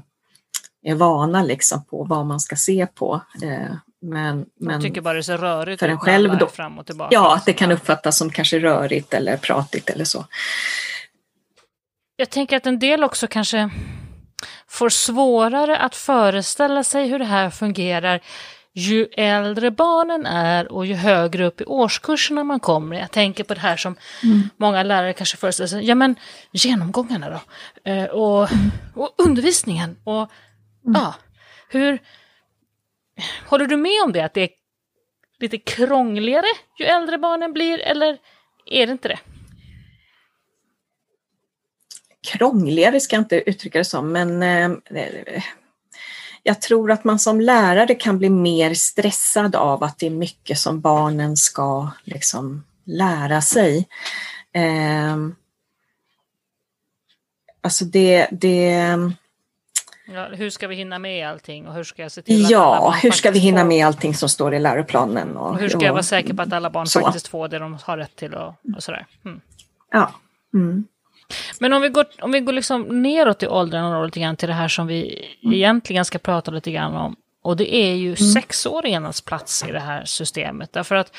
är 0.83 0.95
vana 0.95 1.43
liksom 1.43 1.83
på 1.83 2.03
vad 2.03 2.25
man 2.25 2.39
ska 2.39 2.55
se 2.55 2.87
på. 2.93 3.21
Men, 4.01 4.45
men 4.59 4.81
tycker 4.81 5.01
bara 5.01 5.13
det 5.13 5.19
är 5.19 5.21
så 5.21 5.37
rörigt 5.37 5.79
för 5.79 5.89
en 5.89 5.99
själv 5.99 6.37
då, 6.37 6.47
fram 6.47 6.79
och 6.79 6.85
tillbaka. 6.85 7.15
Ja, 7.15 7.35
att 7.35 7.45
det 7.45 7.53
kan 7.53 7.71
uppfattas 7.71 8.17
som 8.17 8.29
kanske 8.29 8.59
rörigt 8.59 9.13
eller 9.13 9.37
pratigt 9.37 9.89
eller 9.89 10.05
så. 10.05 10.25
Jag 12.21 12.29
tänker 12.29 12.57
att 12.57 12.65
en 12.65 12.79
del 12.79 13.03
också 13.03 13.27
kanske 13.27 13.69
får 14.67 14.89
svårare 14.89 15.77
att 15.77 15.95
föreställa 15.95 16.83
sig 16.83 17.07
hur 17.07 17.19
det 17.19 17.25
här 17.25 17.49
fungerar 17.49 18.21
ju 18.73 19.07
äldre 19.17 19.71
barnen 19.71 20.25
är 20.25 20.71
och 20.71 20.85
ju 20.85 20.93
högre 20.93 21.45
upp 21.45 21.61
i 21.61 21.65
årskurserna 21.65 22.43
man 22.43 22.59
kommer. 22.59 22.99
Jag 22.99 23.11
tänker 23.11 23.43
på 23.43 23.53
det 23.53 23.59
här 23.59 23.77
som 23.77 23.95
mm. 24.23 24.49
många 24.57 24.83
lärare 24.83 25.13
kanske 25.13 25.37
föreställer 25.37 25.67
sig, 25.67 25.87
ja 25.87 25.95
men 25.95 26.15
genomgångarna 26.51 27.29
då, 27.29 27.41
eh, 27.91 28.05
och, 28.05 28.51
mm. 28.51 28.71
och 28.95 29.15
undervisningen 29.17 29.97
och 30.03 30.31
mm. 30.85 31.01
ja, 31.01 31.15
hur... 31.69 31.99
Håller 33.45 33.65
du 33.65 33.77
med 33.77 34.01
om 34.05 34.11
det, 34.11 34.21
att 34.21 34.33
det 34.33 34.41
är 34.41 34.49
lite 35.39 35.57
krångligare 35.57 36.47
ju 36.79 36.85
äldre 36.85 37.17
barnen 37.17 37.53
blir, 37.53 37.79
eller 37.79 38.17
är 38.65 38.85
det 38.87 38.91
inte 38.91 39.07
det? 39.07 39.19
Krångligare 42.27 42.99
ska 42.99 43.15
jag 43.15 43.21
inte 43.21 43.49
uttrycka 43.49 43.77
det 43.77 43.85
som, 43.85 44.11
men 44.11 44.43
eh, 44.43 44.71
jag 46.43 46.61
tror 46.61 46.91
att 46.91 47.03
man 47.03 47.19
som 47.19 47.41
lärare 47.41 47.95
kan 47.95 48.17
bli 48.17 48.29
mer 48.29 48.73
stressad 48.73 49.55
av 49.55 49.83
att 49.83 49.99
det 49.99 50.05
är 50.05 50.09
mycket 50.09 50.57
som 50.57 50.81
barnen 50.81 51.37
ska 51.37 51.89
liksom 52.03 52.63
lära 52.85 53.41
sig. 53.41 53.87
Eh, 54.53 55.17
alltså 57.61 57.85
det, 57.85 58.27
det 58.31 58.97
Ja, 60.13 60.27
hur 60.31 60.49
ska 60.49 60.67
vi 60.67 60.75
hinna 60.75 60.99
med 60.99 61.29
allting 61.29 61.67
och 61.67 61.73
hur 61.73 61.83
ska 61.83 62.01
jag 62.01 62.11
se 62.11 62.21
till 62.21 62.45
att 62.45 62.51
Ja, 62.51 62.95
hur 63.01 63.11
ska 63.11 63.31
vi 63.31 63.39
hinna 63.39 63.63
med 63.63 63.85
allting 63.85 64.13
som 64.13 64.29
står 64.29 64.53
i 64.53 64.59
läroplanen? 64.59 65.37
Och, 65.37 65.49
och 65.49 65.59
hur 65.59 65.69
ska 65.69 65.77
och, 65.77 65.83
jag 65.83 65.93
vara 65.93 66.03
säker 66.03 66.33
på 66.33 66.41
att 66.41 66.53
alla 66.53 66.69
barn 66.69 66.87
så. 66.87 66.99
faktiskt 66.99 67.27
får 67.27 67.47
det 67.47 67.59
de 67.59 67.77
har 67.83 67.97
rätt 67.97 68.15
till 68.15 68.33
och, 68.33 68.53
och 68.75 68.83
sådär. 68.83 69.05
Mm. 69.25 69.41
Ja. 69.91 70.11
Mm. 70.53 70.85
Men 71.59 71.73
om 71.73 71.81
vi 71.81 71.89
går, 71.89 72.05
om 72.21 72.31
vi 72.31 72.39
går 72.39 72.53
liksom 72.53 73.01
neråt 73.01 73.43
i 73.43 73.47
åldrarna 73.47 74.03
lite 74.05 74.19
grann 74.19 74.35
till 74.35 74.47
det 74.47 74.53
här 74.53 74.67
som 74.67 74.87
vi 74.87 75.29
mm. 75.43 75.53
egentligen 75.53 76.05
ska 76.05 76.17
prata 76.17 76.51
lite 76.51 76.71
grann 76.71 76.95
om. 76.95 77.15
Och 77.43 77.57
det 77.57 77.75
är 77.75 77.95
ju 77.95 78.07
mm. 78.07 78.15
sexåringarnas 78.15 79.21
plats 79.21 79.65
i 79.69 79.71
det 79.71 79.79
här 79.79 80.05
systemet. 80.05 80.73
Därför 80.73 80.95
att 80.95 81.15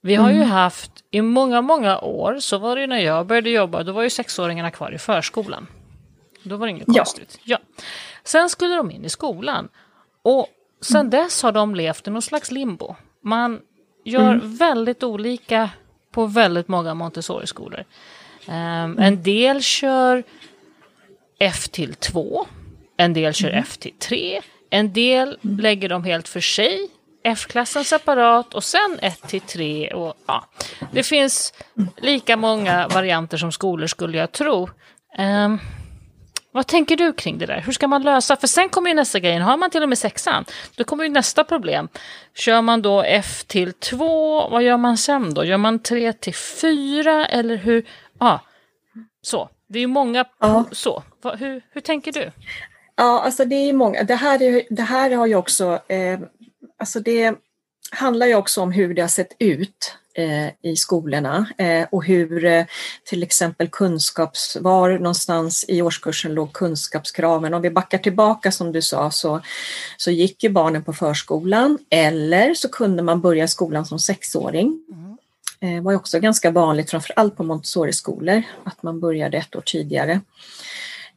vi 0.00 0.14
har 0.14 0.30
ju 0.30 0.36
mm. 0.36 0.50
haft, 0.50 0.90
i 1.10 1.22
många, 1.22 1.60
många 1.60 1.98
år, 1.98 2.38
så 2.38 2.58
var 2.58 2.76
det 2.76 2.80
ju 2.80 2.86
när 2.86 2.98
jag 2.98 3.26
började 3.26 3.50
jobba, 3.50 3.82
då 3.82 3.92
var 3.92 4.02
ju 4.02 4.10
sexåringarna 4.10 4.70
kvar 4.70 4.94
i 4.94 4.98
förskolan. 4.98 5.66
Då 6.42 6.56
var 6.56 6.66
det 6.66 6.70
inget 6.70 6.84
ja. 6.86 6.94
konstigt. 6.94 7.38
Ja. 7.44 7.58
Sen 8.24 8.48
skulle 8.48 8.74
de 8.74 8.90
in 8.90 9.04
i 9.04 9.08
skolan. 9.08 9.68
Och 10.22 10.46
sen 10.80 11.00
mm. 11.00 11.10
dess 11.10 11.42
har 11.42 11.52
de 11.52 11.74
levt 11.74 12.06
i 12.06 12.10
någon 12.10 12.22
slags 12.22 12.50
limbo. 12.50 12.94
Man 13.22 13.60
gör 14.04 14.32
mm. 14.32 14.56
väldigt 14.56 15.02
olika 15.02 15.70
på 16.10 16.26
väldigt 16.26 16.68
många 16.68 16.94
Montessori-skolor. 16.94 17.84
Um, 18.46 18.98
en 18.98 19.22
del 19.22 19.62
kör 19.62 20.22
F 21.38 21.68
till 21.68 21.94
2, 21.94 22.46
en 22.96 23.12
del 23.12 23.32
kör 23.32 23.48
mm. 23.48 23.60
F 23.60 23.76
till 23.76 23.94
3, 23.98 24.40
en 24.70 24.92
del 24.92 25.38
lägger 25.42 25.88
dem 25.88 26.04
helt 26.04 26.28
för 26.28 26.40
sig, 26.40 26.88
F-klassen 27.24 27.84
separat 27.84 28.54
och 28.54 28.64
sen 28.64 28.98
1 29.02 29.22
till 29.28 29.40
3. 29.40 29.92
Och, 29.94 30.14
ja. 30.26 30.46
Det 30.92 31.02
finns 31.02 31.52
lika 31.96 32.36
många 32.36 32.88
varianter 32.88 33.36
som 33.36 33.52
skolor 33.52 33.86
skulle 33.86 34.18
jag 34.18 34.32
tro. 34.32 34.68
Um, 35.18 35.58
vad 36.54 36.66
tänker 36.66 36.96
du 36.96 37.12
kring 37.12 37.38
det 37.38 37.46
där? 37.46 37.62
Hur 37.66 37.72
ska 37.72 37.88
man 37.88 38.02
lösa? 38.02 38.36
För 38.36 38.46
sen 38.46 38.68
kommer 38.68 38.88
ju 38.88 38.94
nästa 38.94 39.18
grej. 39.18 39.38
Har 39.38 39.56
man 39.56 39.70
till 39.70 39.82
och 39.82 39.88
med 39.88 39.98
sexan, 39.98 40.44
då 40.76 40.84
kommer 40.84 41.04
ju 41.04 41.10
nästa 41.10 41.44
problem. 41.44 41.88
Kör 42.34 42.62
man 42.62 42.82
då 42.82 43.02
F 43.02 43.44
till 43.46 43.72
2, 43.72 44.48
vad 44.48 44.62
gör 44.62 44.76
man 44.76 44.98
sen 44.98 45.34
då? 45.34 45.44
Gör 45.44 45.56
man 45.56 45.78
3 45.78 46.12
till 46.12 46.34
4 46.34 47.26
eller 47.26 47.56
hur? 47.56 47.86
Ja, 48.22 48.40
så. 49.22 49.48
Det 49.68 49.78
är 49.78 49.80
ju 49.80 49.86
många 49.86 50.24
ja. 50.40 50.64
så. 50.72 51.02
Hur, 51.38 51.62
hur 51.70 51.80
tänker 51.80 52.12
du? 52.12 52.30
Ja, 52.96 53.22
alltså 53.22 53.44
det 53.44 53.54
är 53.54 53.72
många. 53.72 54.02
Det 54.02 54.14
här, 54.14 54.42
är, 54.42 54.62
det 54.70 54.82
här 54.82 55.10
har 55.10 55.26
ju 55.26 55.34
också, 55.34 55.80
eh, 55.88 56.20
alltså 56.78 57.00
det 57.00 57.34
handlar 57.90 58.26
ju 58.26 58.34
också 58.34 58.60
om 58.60 58.72
hur 58.72 58.94
det 58.94 59.00
har 59.00 59.08
sett 59.08 59.36
ut 59.38 59.96
eh, 60.14 60.70
i 60.70 60.76
skolorna 60.76 61.46
eh, 61.58 61.86
och 61.90 62.04
hur 62.04 62.44
eh, 62.44 62.64
till 63.04 63.22
exempel 63.22 63.68
kunskaps, 63.68 64.56
var 64.60 64.90
någonstans 64.90 65.64
i 65.68 65.82
årskursen 65.82 66.34
låg 66.34 66.52
kunskapskraven. 66.52 67.54
Om 67.54 67.62
vi 67.62 67.70
backar 67.70 67.98
tillbaka 67.98 68.52
som 68.52 68.72
du 68.72 68.82
sa 68.82 69.10
så, 69.10 69.40
så 69.96 70.10
gick 70.10 70.42
ju 70.42 70.50
barnen 70.50 70.84
på 70.84 70.92
förskolan 70.92 71.78
eller 71.90 72.54
så 72.54 72.68
kunde 72.68 73.02
man 73.02 73.20
börja 73.20 73.48
skolan 73.48 73.86
som 73.86 73.98
sexåring. 73.98 74.84
Mm 74.92 75.12
det 75.62 75.74
eh, 75.74 75.82
var 75.82 75.94
också 75.94 76.20
ganska 76.20 76.50
vanligt, 76.50 76.90
framförallt 76.90 77.36
på 77.36 77.42
Montessori-skolor, 77.42 78.42
att 78.64 78.82
man 78.82 79.00
började 79.00 79.38
ett 79.38 79.56
år 79.56 79.62
tidigare. 79.66 80.20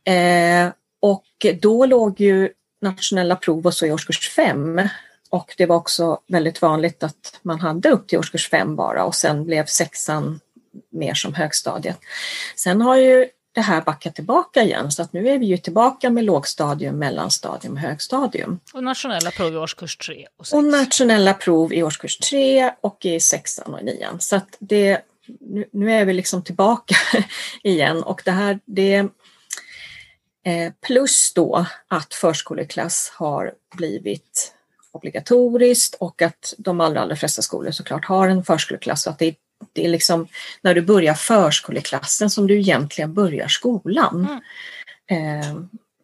Eh, 0.03 0.73
och 1.01 1.25
då 1.61 1.85
låg 1.85 2.21
ju 2.21 2.49
nationella 2.81 3.35
prov 3.35 3.65
och 3.65 3.73
så 3.73 3.85
i 3.85 3.91
årskurs 3.91 4.29
5 4.29 4.81
och 5.29 5.53
det 5.57 5.65
var 5.65 5.75
också 5.75 6.19
väldigt 6.27 6.61
vanligt 6.61 7.03
att 7.03 7.39
man 7.41 7.59
hade 7.59 7.89
upp 7.89 8.07
till 8.07 8.19
årskurs 8.19 8.49
5 8.49 8.75
bara 8.75 9.05
och 9.05 9.15
sen 9.15 9.45
blev 9.45 9.65
sexan 9.65 10.39
mer 10.91 11.13
som 11.13 11.33
högstadiet. 11.33 11.99
Sen 12.55 12.81
har 12.81 12.95
ju 12.95 13.27
det 13.55 13.61
här 13.61 13.81
backat 13.81 14.15
tillbaka 14.15 14.63
igen 14.63 14.91
så 14.91 15.01
att 15.01 15.13
nu 15.13 15.29
är 15.29 15.39
vi 15.39 15.45
ju 15.45 15.57
tillbaka 15.57 16.09
med 16.09 16.23
lågstadium, 16.23 16.99
mellanstadium 16.99 17.73
och 17.73 17.79
högstadium. 17.79 18.59
Och 18.73 18.83
nationella 18.83 19.31
prov 19.31 19.53
i 19.53 19.57
årskurs 19.57 19.97
3 19.97 20.27
och 20.37 20.47
6. 20.47 20.53
Och 20.53 20.63
nationella 20.63 21.33
prov 21.33 21.73
i 21.73 21.83
årskurs 21.83 22.17
3 22.17 22.71
och 22.81 23.05
i 23.05 23.19
sexan 23.19 23.73
och 23.73 23.83
nian. 23.83 24.19
Så 24.19 24.35
att 24.35 24.57
det, 24.59 25.01
nu, 25.39 25.65
nu 25.71 25.91
är 25.91 26.05
vi 26.05 26.13
liksom 26.13 26.43
tillbaka 26.43 26.95
igen 27.63 28.03
och 28.03 28.21
det 28.25 28.31
här 28.31 28.59
det 28.65 28.97
eh, 30.45 30.73
plus 30.87 31.33
då 31.35 31.65
att 31.87 32.13
förskoleklass 32.13 33.11
har 33.15 33.53
blivit 33.75 34.53
obligatoriskt 34.91 35.95
och 35.99 36.21
att 36.21 36.53
de 36.57 36.81
allra, 36.81 37.01
allra 37.01 37.15
flesta 37.15 37.41
skolor 37.41 37.71
såklart 37.71 38.05
har 38.05 38.27
en 38.27 38.43
förskoleklass 38.43 39.03
så 39.03 39.09
att 39.09 39.19
det 39.19 39.25
är 39.25 39.35
det 39.73 39.85
är 39.85 39.89
liksom 39.89 40.27
när 40.61 40.73
du 40.73 40.81
börjar 40.81 41.13
förskoleklassen 41.13 42.29
som 42.29 42.47
du 42.47 42.59
egentligen 42.59 43.13
börjar 43.13 43.47
skolan. 43.47 44.41
Mm. 45.09 45.41
Eh, 45.41 45.55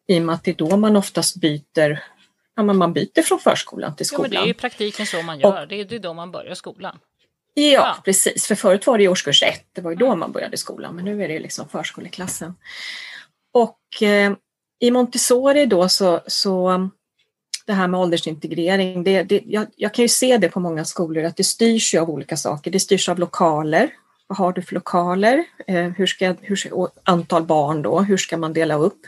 I 0.07 0.19
och 0.19 0.23
med 0.23 0.35
att 0.35 0.43
det 0.43 0.51
är 0.51 0.55
då 0.55 0.77
man 0.77 0.95
oftast 0.95 1.35
byter, 1.35 2.03
ja, 2.55 2.63
man 2.63 2.93
byter 2.93 3.21
från 3.21 3.39
förskolan 3.39 3.95
till 3.95 4.05
skolan. 4.05 4.23
Ja, 4.23 4.29
men 4.29 4.31
det 4.31 4.43
är 4.43 4.45
ju 4.45 4.51
i 4.51 4.53
praktiken 4.53 5.05
så 5.05 5.21
man 5.21 5.39
gör, 5.39 5.61
och, 5.61 5.67
det, 5.67 5.75
är, 5.75 5.85
det 5.85 5.95
är 5.95 5.99
då 5.99 6.13
man 6.13 6.31
börjar 6.31 6.55
skolan. 6.55 6.99
Ja, 7.53 7.63
ja, 7.63 7.97
precis, 8.05 8.47
för 8.47 8.55
förut 8.55 8.87
var 8.87 8.97
det 8.97 9.03
i 9.03 9.07
årskurs 9.07 9.43
ett, 9.43 9.65
det 9.73 9.81
var 9.81 9.91
ju 9.91 9.97
då 9.97 10.07
mm. 10.07 10.19
man 10.19 10.31
började 10.31 10.57
skolan, 10.57 10.95
men 10.95 11.05
nu 11.05 11.23
är 11.23 11.27
det 11.27 11.39
liksom 11.39 11.69
förskoleklassen. 11.69 12.55
Och 13.53 14.03
eh, 14.03 14.33
i 14.79 14.91
Montessori 14.91 15.65
då 15.65 15.89
så, 15.89 16.21
så 16.27 16.89
det 17.65 17.73
här 17.73 17.87
med 17.87 17.99
åldersintegrering, 17.99 19.03
det, 19.03 19.23
det, 19.23 19.41
jag, 19.45 19.67
jag, 19.75 19.93
kan 19.93 20.03
ju 20.03 20.09
se 20.09 20.37
det 20.37 20.49
på 20.49 20.59
många 20.59 20.85
skolor 20.85 21.23
att 21.23 21.37
det 21.37 21.43
styrs 21.43 21.95
av 21.95 22.09
olika 22.09 22.37
saker. 22.37 22.71
Det 22.71 22.79
styrs 22.79 23.09
av 23.09 23.19
lokaler. 23.19 23.89
Vad 24.27 24.37
har 24.37 24.53
du 24.53 24.61
för 24.61 24.73
lokaler? 24.75 25.43
Eh, 25.67 25.83
hur 25.83 26.05
ska, 26.05 26.35
hur, 26.41 26.59
antal 27.03 27.43
barn 27.43 27.81
då? 27.81 28.01
Hur 28.01 28.17
ska 28.17 28.37
man 28.37 28.53
dela 28.53 28.75
upp? 28.75 28.99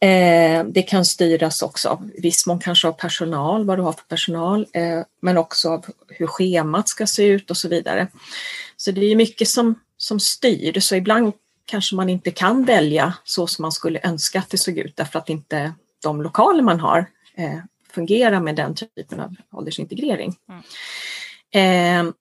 Eh, 0.00 0.64
det 0.64 0.82
kan 0.82 1.04
styras 1.04 1.62
också 1.62 1.88
av 1.88 2.10
viss 2.18 2.46
mån 2.46 2.58
kanske 2.58 2.88
av 2.88 2.92
personal, 2.92 3.64
vad 3.64 3.78
du 3.78 3.82
har 3.82 3.92
för 3.92 4.04
personal, 4.08 4.66
eh, 4.72 5.00
men 5.22 5.38
också 5.38 5.70
av 5.70 5.86
hur 6.08 6.26
schemat 6.26 6.88
ska 6.88 7.06
se 7.06 7.24
ut 7.26 7.50
och 7.50 7.56
så 7.56 7.68
vidare. 7.68 8.08
Så 8.76 8.90
det 8.90 9.12
är 9.12 9.16
mycket 9.16 9.48
som, 9.48 9.74
som 9.96 10.20
styr, 10.20 10.80
så 10.80 10.96
ibland 10.96 11.32
kanske 11.64 11.96
man 11.96 12.08
inte 12.08 12.30
kan 12.30 12.64
välja 12.64 13.14
så 13.24 13.46
som 13.46 13.62
man 13.62 13.72
skulle 13.72 14.00
önska 14.02 14.38
att 14.38 14.50
det 14.50 14.58
såg 14.58 14.78
ut 14.78 14.96
därför 14.96 15.18
att 15.18 15.28
inte 15.28 15.72
de 16.02 16.22
lokaler 16.22 16.62
man 16.62 16.80
har 16.80 17.06
eh, 17.38 17.58
fungerar 17.92 18.40
med 18.40 18.56
den 18.56 18.74
typen 18.74 19.20
av 19.20 19.34
åldersintegrering. 19.52 20.34
Mm. 20.48 22.06
Eh, 22.06 22.12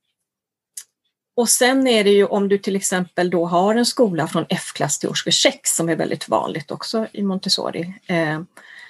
och 1.35 1.49
sen 1.49 1.87
är 1.87 2.03
det 2.03 2.09
ju 2.09 2.25
om 2.25 2.49
du 2.49 2.57
till 2.57 2.75
exempel 2.75 3.29
då 3.29 3.45
har 3.45 3.75
en 3.75 3.85
skola 3.85 4.27
från 4.27 4.45
F-klass 4.49 4.99
till 4.99 5.09
årskurs 5.09 5.41
6 5.41 5.75
som 5.75 5.89
är 5.89 5.95
väldigt 5.95 6.29
vanligt 6.29 6.71
också 6.71 7.07
i 7.11 7.23
Montessori, 7.23 7.93
eh, 8.07 8.41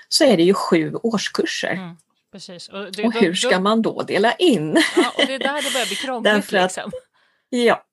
så 0.10 0.24
är 0.24 0.38
det 0.38 0.44
ju 0.44 0.54
sju 0.54 0.96
årskurser. 0.96 1.74
Mm, 1.74 1.98
precis. 2.32 2.70
Och, 2.70 2.92
det, 2.92 3.04
och 3.04 3.14
hur 3.14 3.30
då, 3.30 3.36
ska 3.36 3.60
man 3.60 3.82
då 3.82 4.02
dela 4.02 4.34
in? 4.34 4.84
Ja, 4.96 5.14
och 5.18 5.26
det 5.28 5.34
är 5.34 5.40
där 5.40 5.62
det 5.62 5.74
börjar 5.74 5.88
bli 5.88 5.96
krångligt. 5.96 6.34
Därför 6.34 6.58
att, 6.58 6.64
liksom. 6.64 6.92
Ja, 7.50 7.84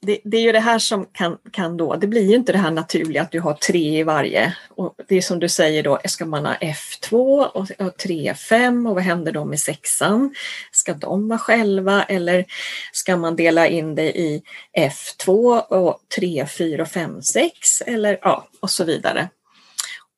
det, 0.00 0.18
det, 0.24 0.36
är 0.36 0.40
ju 0.40 0.52
det 0.52 0.60
här 0.60 0.78
som 0.78 1.06
kan, 1.12 1.38
kan 1.50 1.76
då, 1.76 1.96
det 1.96 2.06
blir 2.06 2.22
ju 2.22 2.34
inte 2.34 2.52
det 2.52 2.58
här 2.58 2.70
naturliga 2.70 3.22
att 3.22 3.30
du 3.30 3.40
har 3.40 3.54
tre 3.54 3.98
i 3.98 4.02
varje. 4.02 4.56
Och 4.68 4.94
det 5.08 5.16
är 5.16 5.20
som 5.20 5.38
du 5.38 5.48
säger 5.48 5.82
då, 5.82 5.98
ska 6.04 6.26
man 6.26 6.46
ha 6.46 6.54
F2 6.54 7.44
och, 7.46 7.70
och 7.78 7.96
3, 7.96 8.34
5 8.34 8.86
och 8.86 8.94
vad 8.94 9.04
händer 9.04 9.32
då 9.32 9.44
med 9.44 9.60
sexan? 9.60 10.34
Ska 10.72 10.94
de 10.94 11.28
vara 11.28 11.38
själva 11.38 12.02
eller 12.02 12.44
ska 12.92 13.16
man 13.16 13.36
dela 13.36 13.68
in 13.68 13.94
det 13.94 14.18
i 14.18 14.42
F2 14.78 15.60
och 15.60 16.00
3, 16.16 16.46
4, 16.58 16.86
5, 16.86 17.22
6 17.22 17.80
eller 17.86 18.18
ja, 18.22 18.48
och 18.60 18.70
så 18.70 18.84
vidare. 18.84 19.28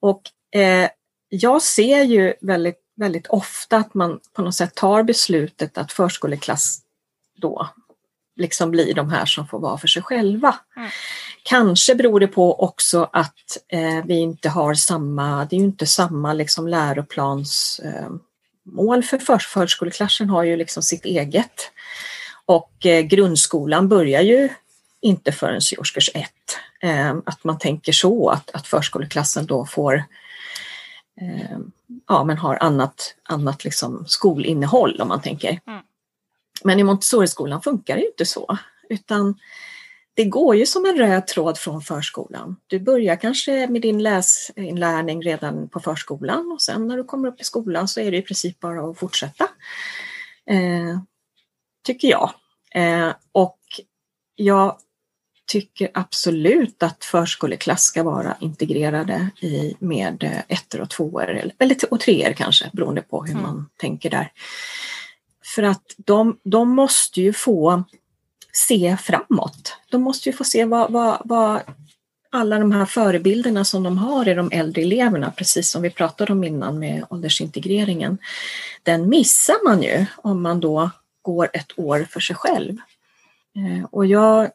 Och 0.01 0.23
eh, 0.61 0.89
jag 1.29 1.63
ser 1.63 2.03
ju 2.03 2.35
väldigt, 2.41 2.81
väldigt 2.97 3.27
ofta 3.27 3.77
att 3.77 3.95
man 3.95 4.21
på 4.33 4.43
något 4.43 4.55
sätt 4.55 4.75
tar 4.75 5.03
beslutet 5.03 5.79
att 5.79 5.93
förskoleklass 5.93 6.81
då 7.37 7.69
liksom 8.39 8.71
blir 8.71 8.95
de 8.95 9.11
här 9.11 9.27
som 9.27 9.47
får 9.47 9.59
vara 9.59 9.79
för 9.79 9.89
sig 9.89 10.03
själva. 10.03 10.55
Mm. 10.77 10.91
Kanske 11.43 11.95
beror 11.95 12.21
det 12.21 12.27
på 12.27 12.63
också 12.63 13.11
att 13.13 13.57
eh, 13.69 14.05
vi 14.05 14.19
inte 14.19 14.49
har 14.49 14.75
samma, 14.75 15.45
det 15.45 15.57
är 15.57 15.61
ju 15.61 15.65
inte 15.65 15.87
samma 15.87 16.33
liksom 16.33 16.69
läroplansmål 16.69 18.99
eh, 18.99 19.03
för 19.03 19.19
för, 19.19 19.39
förskoleklassen 19.39 20.31
har 20.31 20.43
ju 20.43 20.57
liksom 20.57 20.83
sitt 20.83 21.05
eget. 21.05 21.71
Och 22.47 22.87
eh, 22.87 23.01
grundskolan 23.01 23.89
börjar 23.89 24.23
ju 24.23 24.49
inte 25.01 25.33
förrän 25.33 25.61
i 25.73 25.79
årskurs 25.79 26.11
ett. 26.15 26.59
Eh, 26.81 27.17
att 27.27 27.45
man 27.45 27.59
tänker 27.59 27.93
så 27.93 28.29
att, 28.29 28.51
att 28.51 28.67
förskoleklassen 28.67 29.47
då 29.47 29.67
får 29.67 30.05
eh, 31.21 31.59
ja, 32.09 32.25
men 32.25 32.39
har 32.39 32.59
annat, 32.61 33.15
annat 33.23 33.65
liksom 33.65 34.05
skolinnehåll 34.07 35.01
om 35.01 35.09
man 35.09 35.23
tänker. 35.23 35.61
Mm. 35.67 35.81
Men 36.65 36.81
i 36.81 36.85
Montessori-skolan 36.85 37.63
funkar 37.63 37.97
det 37.97 38.07
inte 38.07 38.27
så, 38.27 38.59
utan 38.89 39.35
det 40.15 40.25
går 40.25 40.57
ju 40.57 40.67
som 40.67 40.85
en 40.85 40.97
röd 40.97 41.27
tråd 41.27 41.59
från 41.59 41.83
förskolan. 41.83 42.57
Du 42.67 42.81
börjar 42.81 43.17
kanske 43.17 43.67
med 43.69 43.83
din 43.83 44.03
läsinlärning 44.03 45.23
redan 45.23 45.69
på 45.69 45.81
förskolan 45.81 46.53
och 46.53 46.63
sen 46.63 46.89
när 46.89 46.97
du 46.97 47.05
kommer 47.05 47.29
upp 47.29 47.41
i 47.41 47.45
skolan 47.45 47.89
så 47.89 48.01
är 48.01 48.11
det 48.11 48.17
i 48.17 48.23
princip 48.23 48.61
bara 48.61 48.91
att 48.91 48.99
fortsätta. 48.99 49.45
Eh, 50.51 51.01
tycker 51.87 52.09
jag. 52.09 52.31
Eh, 52.75 53.13
och 53.33 53.59
jag 54.35 54.79
tycker 55.47 55.91
absolut 55.95 56.83
att 56.83 57.05
förskoleklass 57.05 57.83
ska 57.83 58.03
vara 58.03 58.37
integrerade 58.41 59.31
i, 59.41 59.75
med 59.79 60.45
ettor 60.49 60.81
och 60.81 60.91
tvåor, 60.91 61.29
eller 61.59 61.77
och 61.91 62.01
treor 62.01 62.33
kanske, 62.33 62.71
beroende 62.73 63.03
på 63.03 63.25
hur 63.25 63.33
mm. 63.33 63.43
man 63.43 63.71
tänker 63.77 64.11
där. 64.11 64.33
För 65.55 65.63
att 65.63 65.95
de, 65.97 66.39
de 66.43 66.71
måste 66.71 67.21
ju 67.21 67.33
få 67.33 67.85
se 68.53 68.97
framåt. 69.01 69.77
De 69.91 70.03
måste 70.03 70.29
ju 70.29 70.33
få 70.37 70.45
se 70.45 70.65
vad, 70.65 70.93
vad, 70.93 71.23
vad 71.25 71.61
alla 72.31 72.59
de 72.59 72.73
här 72.73 72.87
förebilderna 72.87 73.65
som 73.65 73.83
de 73.83 73.99
har 73.99 74.29
i 74.29 74.35
de 74.35 74.51
äldre 74.53 74.83
eleverna, 74.83 75.31
precis 75.31 75.71
som 75.71 75.83
vi 75.83 75.91
pratade 75.91 76.33
om 76.33 76.45
innan 76.45 76.79
med 76.79 77.05
åldersintegreringen, 77.11 78.19
den 78.83 79.09
missar 79.09 79.65
man 79.65 79.83
ju 79.83 80.07
om 80.17 80.43
man 80.43 80.61
då 80.61 80.91
går 81.23 81.51
ett 81.53 81.79
år 81.79 82.07
för 82.11 82.21
sig 82.21 82.37
själv. 82.37 82.77
Eh, 83.57 83.85
och 83.91 84.07
jag 84.07 84.51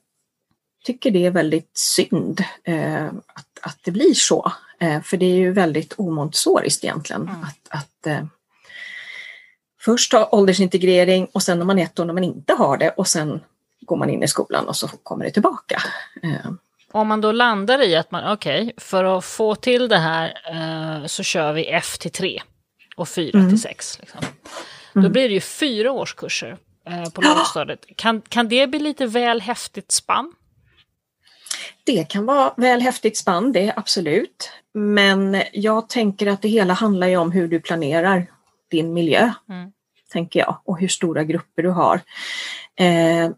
tycker 0.84 1.12
det 1.12 1.25
är 1.25 1.32
väldigt 1.32 1.77
synd 1.77 2.43
eh, 2.63 3.06
att, 3.08 3.60
att 3.62 3.79
det 3.84 3.91
blir 3.91 4.13
så, 4.13 4.51
eh, 4.79 5.01
för 5.01 5.17
det 5.17 5.25
är 5.25 5.36
ju 5.36 5.51
väldigt 5.51 5.93
omontessoriskt 5.97 6.84
egentligen 6.84 7.21
mm. 7.21 7.43
att, 7.43 7.67
att 7.69 8.29
först 9.86 10.13
ha 10.13 10.30
åldersintegrering 10.32 11.28
och 11.32 11.43
sen 11.43 11.60
när 11.60 11.65
man 11.65 11.80
är 11.80 11.84
ett 11.84 12.00
år 12.00 12.06
när 12.06 12.13
man 12.13 12.24
inte 12.24 12.54
har 12.54 12.78
det 12.78 12.89
och 12.89 13.08
sen 13.08 13.41
går 13.82 13.96
man 13.96 14.10
in 14.10 14.24
i 14.24 14.28
skolan 14.28 14.67
och 14.67 14.76
så 14.76 14.88
kommer 14.88 15.26
det 15.26 15.32
tillbaka. 15.32 15.84
Eh. 16.24 16.52
Om 16.91 17.08
man 17.08 17.22
då 17.22 17.32
landar 17.32 17.82
i 17.82 17.96
att 17.96 18.12
man, 18.12 18.34
okej, 18.34 18.63
okay, 18.63 18.74
för 18.78 19.04
att 19.04 19.26
få 19.26 19.56
till 19.56 19.88
det 19.88 19.98
här 19.98 20.34
eh, 20.52 21.06
så 21.06 21.24
kör 21.24 21.54
vi 21.54 21.65
F 21.65 21.98
till 21.98 22.12
3 22.12 22.41
och 22.96 23.10
4 23.10 23.39
mm. 23.39 23.50
till 23.50 23.62
6. 23.62 24.00
Liksom. 24.00 24.22
Då 24.93 25.00
mm. 25.00 25.12
blir 25.12 25.30
det 25.30 25.34
ju 25.34 25.41
fyra 25.41 25.91
årskurser 25.91 26.58
eh, 26.88 27.10
på 27.10 27.22
lågstadiet. 27.22 27.86
Kan, 27.96 28.22
kan 28.22 28.48
det 28.50 28.67
bli 28.67 28.80
lite 28.80 29.06
väl 29.06 29.41
häftigt 29.41 29.91
spann? 29.91 30.34
Det 31.84 32.10
kan 32.10 32.26
vara 32.26 32.54
väl 32.58 32.82
häftigt 32.82 33.17
spann, 33.17 33.52
det 33.52 33.74
absolut. 33.76 34.52
Men 34.74 35.43
jag 35.54 35.89
tänker 35.89 36.28
att 36.28 36.41
det 36.41 36.50
hela 36.50 36.74
handlar 36.74 37.08
ju 37.08 37.17
om 37.17 37.32
hur 37.32 37.48
du 37.48 37.60
planerar 37.60 38.28
din 38.72 38.93
miljö, 38.93 39.32
mm. 39.50 39.72
Tänker 40.13 40.39
jag, 40.39 40.58
och 40.65 40.80
hur 40.80 40.88
stora 40.88 41.23
grupper 41.23 41.63
du 41.63 41.69
har. 41.69 42.02
Eh, 42.80 43.30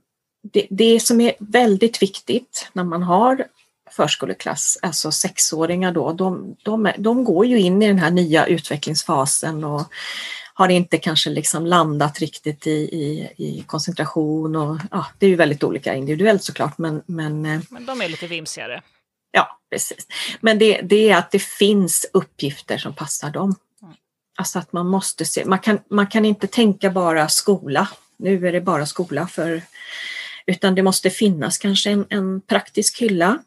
det, 0.54 0.68
det 0.70 1.00
som 1.00 1.22
är 1.22 1.34
väldigt 1.40 2.02
viktigt 2.02 2.70
när 2.74 2.84
man 2.84 3.04
har 3.04 3.46
förskoleklass, 3.92 4.78
alltså 4.82 5.12
sexåringar 5.12 5.92
då, 5.92 6.14
de, 6.14 6.56
de, 6.64 6.92
de 6.98 7.24
går 7.24 7.46
ju 7.46 7.60
in 7.60 7.82
i 7.82 7.88
den 7.88 8.00
här 8.00 8.12
nya 8.12 8.46
utvecklingsfasen 8.46 9.64
och 9.64 9.82
har 10.54 10.70
inte 10.70 10.98
kanske 10.98 11.30
liksom 11.30 11.66
landat 11.66 12.20
riktigt 12.20 12.68
i, 12.68 12.72
i, 12.72 13.30
i 13.38 13.64
koncentration 13.68 14.56
och 14.56 14.78
ja, 14.92 15.06
det 15.20 15.26
är 15.26 15.30
ju 15.30 15.36
väldigt 15.36 15.64
olika 15.64 15.96
individuellt 15.96 16.44
såklart 16.44 16.78
men... 16.78 17.02
Men, 17.06 17.46
eh, 17.46 17.62
men 17.70 17.86
de 17.86 18.02
är 18.02 18.10
lite 18.10 18.28
vimsigare. 18.28 18.82
Ja, 19.32 19.60
precis. 19.72 20.08
Men 20.42 20.60
det, 20.60 20.82
det 20.82 21.10
är 21.10 21.18
att 21.18 21.32
det 21.32 21.42
finns 21.42 22.06
uppgifter 22.14 22.78
som 22.78 22.94
passar 22.94 23.30
dem. 23.30 23.56
Alltså 24.38 24.60
att 24.60 24.74
man 24.74 24.88
måste 24.88 25.26
se, 25.26 25.46
man 25.46 25.60
kan, 25.60 25.80
man 25.90 26.08
kan 26.08 26.26
inte 26.26 26.48
tänka 26.48 26.90
bara 26.90 27.30
skola, 27.30 27.88
nu 28.18 28.48
är 28.48 28.52
det 28.52 28.62
bara 28.62 28.86
skola 28.86 29.28
för 29.28 29.62
utan 30.46 30.76
det 30.76 30.84
måste 30.84 31.10
finnas 31.10 31.58
kanske 31.58 31.92
en, 31.92 32.06
en 32.10 32.42
praktisk 32.42 33.02
hylla, 33.02 33.40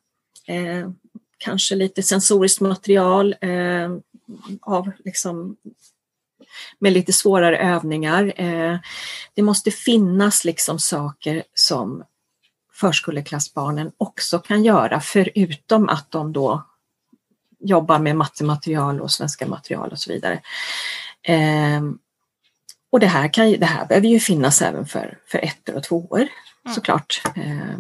eh, 0.47 0.91
kanske 1.39 1.75
lite 1.75 2.03
sensoriskt 2.03 2.61
material 2.61 3.35
eh, 3.41 3.91
av 4.61 4.91
liksom 5.05 5.57
med 6.79 6.93
lite 6.93 7.13
svårare 7.13 7.59
övningar. 7.59 8.33
Eh, 8.37 8.79
det 9.35 9.43
måste 9.43 9.71
finnas 9.71 10.45
liksom 10.45 10.79
saker 10.79 11.43
som 11.55 12.05
förskoleklassbarnen 12.73 13.93
också 13.97 14.39
kan 14.39 14.65
göra 14.65 15.01
förutom 15.01 15.89
att 15.89 16.11
de 16.11 16.33
då 16.33 16.68
jobbar 17.61 17.99
med 17.99 18.17
mattematerial 18.17 19.01
och 19.01 19.11
svenska 19.11 19.47
material 19.47 19.91
och 19.93 19.99
så 19.99 20.13
vidare. 20.13 20.43
Eh, 21.23 21.83
och 22.91 23.01
det 23.01 23.07
här, 23.07 23.33
kan, 23.33 23.51
det 23.51 23.67
här 23.67 23.87
behöver 23.87 24.09
ju 24.09 24.21
finnas 24.21 24.63
även 24.63 24.87
för, 24.87 25.19
för 25.27 25.39
ettor 25.39 25.77
och 25.77 25.83
tvåor 25.83 26.21
mm. 26.21 26.75
såklart. 26.75 27.23
Eh, 27.37 27.79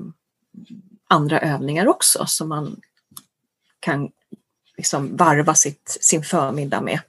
andra 1.09 1.41
övningar 1.41 1.88
också 1.88 2.27
som 2.27 2.49
man 2.49 2.81
kan 3.81 4.11
liksom 4.77 5.17
varva 5.17 5.55
sitt, 5.55 5.99
sin 6.01 6.23
förmiddag 6.23 6.81
med. 6.81 7.01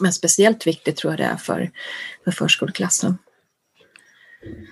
Men 0.00 0.12
speciellt 0.12 0.66
viktigt 0.66 0.96
tror 0.96 1.12
jag 1.12 1.20
det 1.20 1.24
är 1.24 1.36
för, 1.36 1.70
för 2.24 2.30
förskoleklassen. 2.30 3.18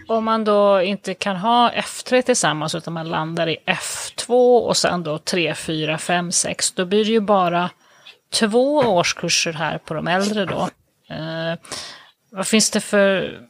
Om 0.08 0.24
man 0.24 0.44
då 0.44 0.82
inte 0.82 1.14
kan 1.14 1.36
ha 1.36 1.70
F3 1.70 2.22
tillsammans 2.22 2.74
utan 2.74 2.92
man 2.92 3.08
landar 3.08 3.48
i 3.48 3.56
F2 3.66 4.58
och 4.58 4.76
sen 4.76 5.02
då 5.02 5.18
3, 5.18 5.54
4, 5.54 5.98
5, 5.98 6.32
6, 6.32 6.72
då 6.72 6.84
blir 6.84 7.04
det 7.04 7.10
ju 7.10 7.20
bara 7.20 7.70
två 8.32 8.76
årskurser 8.76 9.52
här 9.52 9.78
på 9.78 9.94
de 9.94 10.08
äldre 10.08 10.44
då. 10.44 10.68
Eh, 11.14 11.58
vad 12.30 12.46
finns 12.46 12.70
det 12.70 12.80
för 12.80 13.40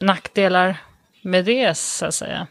nackdelar 0.00 0.76
med 1.22 1.44
det 1.44 1.76
så 1.76 2.06
att 2.06 2.14
säga? 2.14 2.46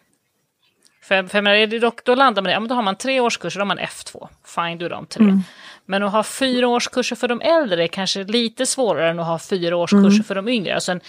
För, 1.02 1.24
för 1.24 1.48
är 1.48 1.68
det 1.68 1.80
dock, 1.80 2.06
då 2.06 2.16
landar 2.16 2.42
man 2.42 2.50
i, 2.50 2.54
ja 2.54 2.60
men 2.60 2.70
då 2.70 2.76
har 2.76 2.82
man 2.82 2.96
tre 2.96 3.20
årskurser, 3.20 3.60
då 3.60 3.62
har 3.62 3.68
man 3.68 3.80
F2. 3.80 4.28
Fine, 4.46 4.82
är 4.86 4.90
de 4.90 5.06
tre. 5.06 5.24
Mm. 5.24 5.44
Men 5.86 6.04
att 6.04 6.12
ha 6.12 6.24
fyra 6.24 6.68
årskurser 6.68 7.16
för 7.16 7.28
de 7.28 7.42
äldre 7.42 7.84
är 7.84 7.88
kanske 7.88 8.24
lite 8.24 8.66
svårare 8.66 9.10
än 9.10 9.20
att 9.20 9.26
ha 9.26 9.40
fyra 9.40 9.76
årskurser 9.76 10.08
mm. 10.08 10.24
för 10.24 10.36
de 10.36 10.48
yngre. 10.48 10.76
Alltså 10.76 10.92
en, 10.92 11.02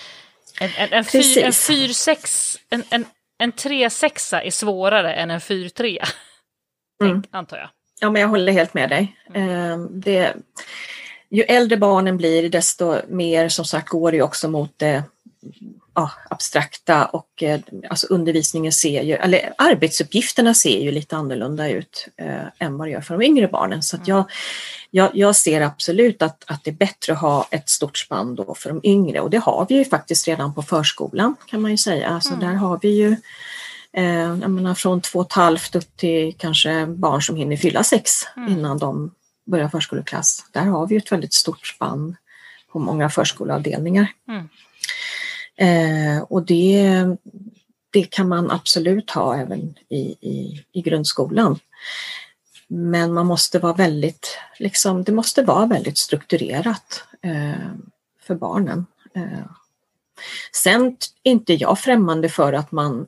en, 0.60 0.70
en, 0.76 0.92
en, 0.92 1.04
fyr, 1.04 1.38
en, 1.38 1.52
fyr 1.52 1.88
sex, 1.88 2.56
en, 2.70 2.84
en, 2.90 3.04
en 3.38 3.52
tre 3.52 3.90
sexa 3.90 4.42
är 4.42 4.50
svårare 4.50 5.14
än 5.14 5.30
en 5.30 5.40
fyr 5.40 5.68
trea. 5.68 6.04
Mm. 7.02 7.22
Antar 7.30 7.56
jag. 7.56 7.68
ja, 8.00 8.10
men 8.10 8.22
jag 8.22 8.28
håller 8.28 8.52
helt 8.52 8.74
med 8.74 8.90
dig. 8.90 9.16
Eh, 9.34 9.78
det, 9.78 10.34
ju 11.30 11.42
äldre 11.42 11.76
barnen 11.76 12.16
blir 12.16 12.48
desto 12.48 12.96
mer 13.08 13.48
som 13.48 13.64
sagt 13.64 13.88
går 13.88 14.12
det 14.12 14.22
också 14.22 14.48
mot 14.48 14.78
det 14.78 15.02
ja, 15.94 16.10
abstrakta 16.30 17.04
och 17.04 17.42
eh, 17.42 17.60
alltså 17.90 18.06
undervisningen 18.06 18.72
ser 18.72 19.02
ju, 19.02 19.14
eller 19.14 19.52
arbetsuppgifterna 19.58 20.54
ser 20.54 20.80
ju 20.80 20.90
lite 20.90 21.16
annorlunda 21.16 21.68
ut 21.68 22.08
eh, 22.16 22.46
än 22.58 22.78
vad 22.78 22.88
det 22.88 22.92
gör 22.92 23.00
för 23.00 23.18
de 23.18 23.24
yngre 23.24 23.48
barnen. 23.48 23.82
Så 23.82 23.96
att 23.96 24.08
jag, 24.08 24.30
jag, 24.90 25.10
jag, 25.14 25.36
ser 25.36 25.60
absolut 25.60 26.22
att, 26.22 26.44
att 26.46 26.64
det 26.64 26.70
är 26.70 26.74
bättre 26.74 27.12
att 27.12 27.20
ha 27.20 27.46
ett 27.50 27.68
stort 27.68 27.98
spann 27.98 28.34
då 28.34 28.54
för 28.54 28.68
de 28.68 28.80
yngre 28.82 29.20
och 29.20 29.30
det 29.30 29.38
har 29.38 29.66
vi 29.68 29.74
ju 29.74 29.84
faktiskt 29.84 30.28
redan 30.28 30.54
på 30.54 30.62
förskolan 30.62 31.36
kan 31.46 31.62
man 31.62 31.70
ju 31.70 31.76
säga. 31.76 32.08
Alltså 32.08 32.34
mm. 32.34 32.40
där 32.40 32.54
har 32.54 32.78
vi 32.82 32.88
ju 32.88 33.16
eh, 33.92 34.48
menar, 34.48 34.74
från 34.74 35.00
två 35.00 35.18
och 35.18 35.26
ett 35.26 35.32
halvt 35.32 35.74
upp 35.74 35.96
till 35.96 36.34
kanske 36.38 36.86
barn 36.86 37.22
som 37.22 37.36
hinner 37.36 37.56
fylla 37.56 37.84
sex 37.84 38.10
mm. 38.36 38.52
innan 38.52 38.78
de 38.78 39.14
börjar 39.46 39.68
förskoleklass. 39.68 40.44
Där 40.52 40.64
har 40.64 40.86
vi 40.86 40.96
ett 40.96 41.12
väldigt 41.12 41.34
stort 41.34 41.66
spann 41.66 42.16
på 42.72 42.78
många 42.78 43.10
förskoleavdelningar. 43.10 44.06
Mm. 44.28 44.48
Eh, 45.56 46.22
och 46.22 46.46
det, 46.46 47.04
det 47.90 48.02
kan 48.02 48.28
man 48.28 48.50
absolut 48.50 49.10
ha 49.10 49.36
även 49.36 49.74
i, 49.88 50.00
i, 50.20 50.64
i 50.72 50.82
grundskolan. 50.82 51.58
Men 52.68 53.12
man 53.12 53.26
måste 53.26 53.58
vara 53.58 53.72
väldigt, 53.72 54.38
liksom, 54.58 55.04
det 55.04 55.12
måste 55.12 55.42
vara 55.42 55.66
väldigt 55.66 55.98
strukturerat 55.98 57.04
eh, 57.22 57.70
för 58.20 58.34
barnen. 58.34 58.86
Eh. 59.14 59.46
Sen 60.52 60.96
är 61.22 61.30
inte 61.30 61.54
jag 61.54 61.78
främmande 61.78 62.28
för 62.28 62.52
att 62.52 62.72
man 62.72 63.06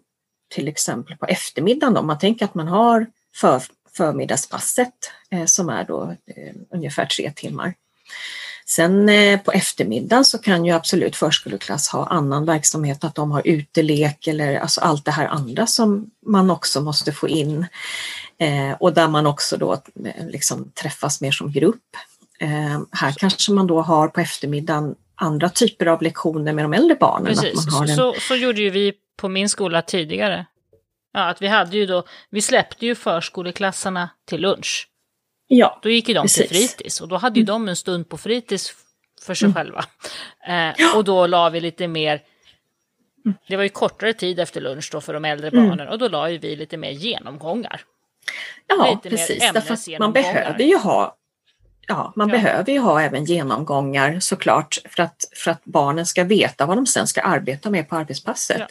till 0.48 0.68
exempel 0.68 1.16
på 1.16 1.26
eftermiddagen, 1.26 1.96
om 1.96 2.07
man 2.07 2.18
tänker 2.18 2.44
att 2.44 2.55
man 2.55 2.68
har 2.68 3.07
för, 3.35 3.62
förmiddagspasset 3.96 5.11
eh, 5.31 5.44
som 5.44 5.68
är 5.68 5.85
då 5.85 6.16
eh, 6.26 6.55
ungefär 6.70 7.07
tre 7.07 7.33
timmar. 7.37 7.74
Sen 8.76 9.08
eh, 9.08 9.40
på 9.40 9.52
eftermiddagen 9.52 10.24
så 10.24 10.38
kan 10.38 10.64
ju 10.64 10.72
absolut 10.72 11.16
förskoleklass 11.16 11.88
ha 11.88 12.06
annan 12.06 12.46
verksamhet, 12.46 13.04
att 13.04 13.14
de 13.14 13.30
har 13.30 13.42
utelek 13.44 14.26
eller 14.26 14.56
alltså 14.56 14.80
allt 14.80 15.04
det 15.04 15.11
här 15.11 15.26
andra 15.26 15.66
som 15.66 16.11
man 16.26 16.50
också 16.50 16.80
måste 16.80 17.12
få 17.12 17.28
in. 17.28 17.66
Eh, 18.38 18.76
och 18.80 18.92
där 18.92 19.08
man 19.08 19.26
också 19.26 19.56
då 19.56 19.72
eh, 19.72 20.26
liksom 20.26 20.70
träffas 20.70 21.20
mer 21.20 21.32
som 21.32 21.52
grupp. 21.52 21.96
Här 22.90 23.12
kanske 23.12 23.52
man 23.52 23.66
då 23.66 23.80
har 23.80 24.08
på 24.08 24.20
eftermiddagen 24.20 24.94
andra 25.14 25.48
typer 25.48 25.87
av 25.87 26.02
lektioner 26.02 26.52
med 26.52 26.64
de 26.64 26.72
äldre 26.72 26.96
barnen. 27.00 27.26
Precis, 27.26 27.64
så, 27.64 27.82
en... 27.82 27.96
så, 27.96 28.14
så 28.18 28.37
gjorde 28.37 28.61
ju 28.61 28.70
vi 28.70 28.92
på 29.16 29.28
min 29.28 29.48
skola 29.48 29.82
tidigare. 29.82 30.46
Ja, 31.12 31.28
att 31.28 31.42
vi 31.42 31.46
hade 31.46 31.76
ju 31.76 31.87
då, 31.87 32.04
vi 32.30 32.40
släppte 32.40 32.87
ju 32.87 32.94
förskoleklasserna 32.94 34.11
till 34.28 34.40
lunch. 34.40 34.88
Ja, 35.55 35.79
Då 35.83 35.88
gick 35.91 36.09
ju 36.09 36.15
de 36.15 36.23
precis. 36.23 36.49
till 36.49 36.57
fritids 36.57 37.01
och 37.01 37.09
då 37.09 37.17
hade 37.17 37.41
ju 37.41 37.47
de 37.47 37.69
en 37.69 37.77
stund 37.77 38.09
på 38.09 38.19
fritids 38.19 38.73
för 39.23 39.35
sig 39.35 39.47
mm. 39.47 39.55
själva. 39.55 39.85
Eh. 40.47 40.97
Och 40.97 41.05
då 41.05 41.27
la 41.27 41.51
vi 41.51 41.61
lite 41.61 41.88
mer, 41.88 42.23
mm. 43.25 43.37
det 43.49 43.57
var 43.57 43.62
ju 43.62 43.69
kortare 43.69 44.12
tid 44.12 44.41
efter 44.41 44.61
lunch 44.61 44.88
då 44.93 45.01
för 45.01 45.15
de 45.15 45.25
äldre 45.25 45.49
mm. 45.49 45.69
barnen 45.69 45.88
och 45.88 45.99
då 45.99 46.09
la 46.09 46.31
ju 46.31 46.38
vi 46.38 46.57
lite 46.57 46.77
mer 46.77 46.91
genomgångar. 46.91 47.81
Ja, 48.67 48.91
lite 48.91 49.17
precis, 49.17 49.53
därför 49.53 49.99
man 49.99 50.12
behöver 50.12 50.65
ju 50.65 50.77
ha 50.77 51.17
Ja, 51.87 52.12
man 52.17 52.29
ja. 52.29 52.33
behöver 52.33 52.73
ju 52.73 52.79
ha 52.79 53.03
även 53.03 53.25
genomgångar 53.25 54.21
såklart 54.21 54.79
för 54.85 55.03
att, 55.03 55.25
för 55.37 55.51
att 55.51 55.65
barnen 55.65 56.07
ska 56.07 56.25
veta 56.25 56.67
vad 56.67 56.77
de 56.77 56.87
sen 56.87 57.07
ska 57.07 57.23
arbeta 57.23 57.71
med 57.71 57.88
på 57.88 57.97
arbetspasset. 57.97 58.59
Ja 58.59 58.67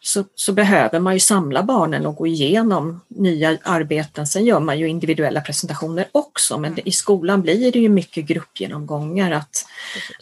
så, 0.00 0.24
så, 0.34 0.52
behöver 0.52 1.00
man 1.00 1.14
ju 1.14 1.20
samla 1.20 1.62
barnen 1.62 2.06
och 2.06 2.16
gå 2.16 2.26
igenom 2.26 3.00
nya 3.08 3.58
arbeten. 3.62 4.26
Sen 4.26 4.44
gör 4.44 4.60
man 4.60 4.78
ju 4.78 4.88
individuella 4.88 5.40
presentationer 5.40 6.06
också 6.12 6.58
men 6.58 6.88
i 6.88 6.92
skolan 6.92 7.42
blir 7.42 7.72
det 7.72 7.78
ju 7.78 7.88
mycket 7.88 8.24
gruppgenomgångar 8.24 9.30
att, 9.30 9.66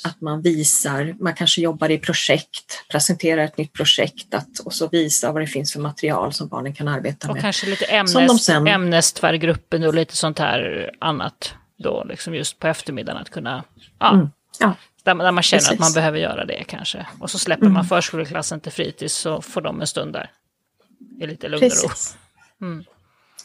att 0.04 0.20
man 0.20 0.42
visar, 0.42 1.14
man 1.20 1.34
kanske 1.34 1.60
jobbar 1.60 1.90
i 1.90 1.98
projekt, 1.98 2.84
presenterar 2.90 3.44
ett 3.44 3.58
nytt 3.58 3.72
projekt 3.72 4.34
att, 4.34 4.58
och 4.64 4.72
så 4.72 4.88
visar 4.88 5.32
vad 5.32 5.42
det 5.42 5.46
finns 5.46 5.72
för 5.72 5.80
material 5.80 6.32
som 6.32 6.48
barnen 6.48 6.74
kan 6.74 6.88
arbeta 6.88 7.28
och 7.28 7.34
med. 7.34 7.40
Och 7.40 7.42
kanske 7.42 7.66
lite 7.66 7.84
ämnes, 7.84 8.44
sen... 8.44 8.66
ämnestvärgruppen 8.66 9.84
och 9.84 9.94
lite 9.94 10.16
sånt 10.16 10.38
här 10.38 10.90
annat 11.00 11.54
då, 11.78 12.04
liksom 12.08 12.34
just 12.34 12.58
på 12.58 12.66
eftermiddagen 12.66 13.22
att 13.22 13.30
kunna 13.30 13.64
ja, 13.98 14.14
mm. 14.14 14.28
ja. 14.58 14.74
Där, 15.04 15.14
där 15.14 15.32
man 15.32 15.42
känner 15.42 15.60
Precis. 15.60 15.72
att 15.72 15.78
man 15.78 15.92
behöver 15.92 16.18
göra 16.18 16.44
det 16.44 16.64
kanske. 16.64 17.06
Och 17.20 17.30
så 17.30 17.38
släpper 17.38 17.62
mm. 17.62 17.72
man 17.72 17.84
förskoleklassen 17.84 18.60
till 18.60 18.72
fritids 18.72 19.14
så 19.14 19.42
får 19.42 19.60
de 19.60 19.80
en 19.80 19.86
stund 19.86 20.12
där. 20.12 20.30
I 21.20 21.26
lite 21.26 21.48
lugn 21.48 21.64
och 21.64 21.90
ro. 21.90 22.66
Mm. 22.66 22.84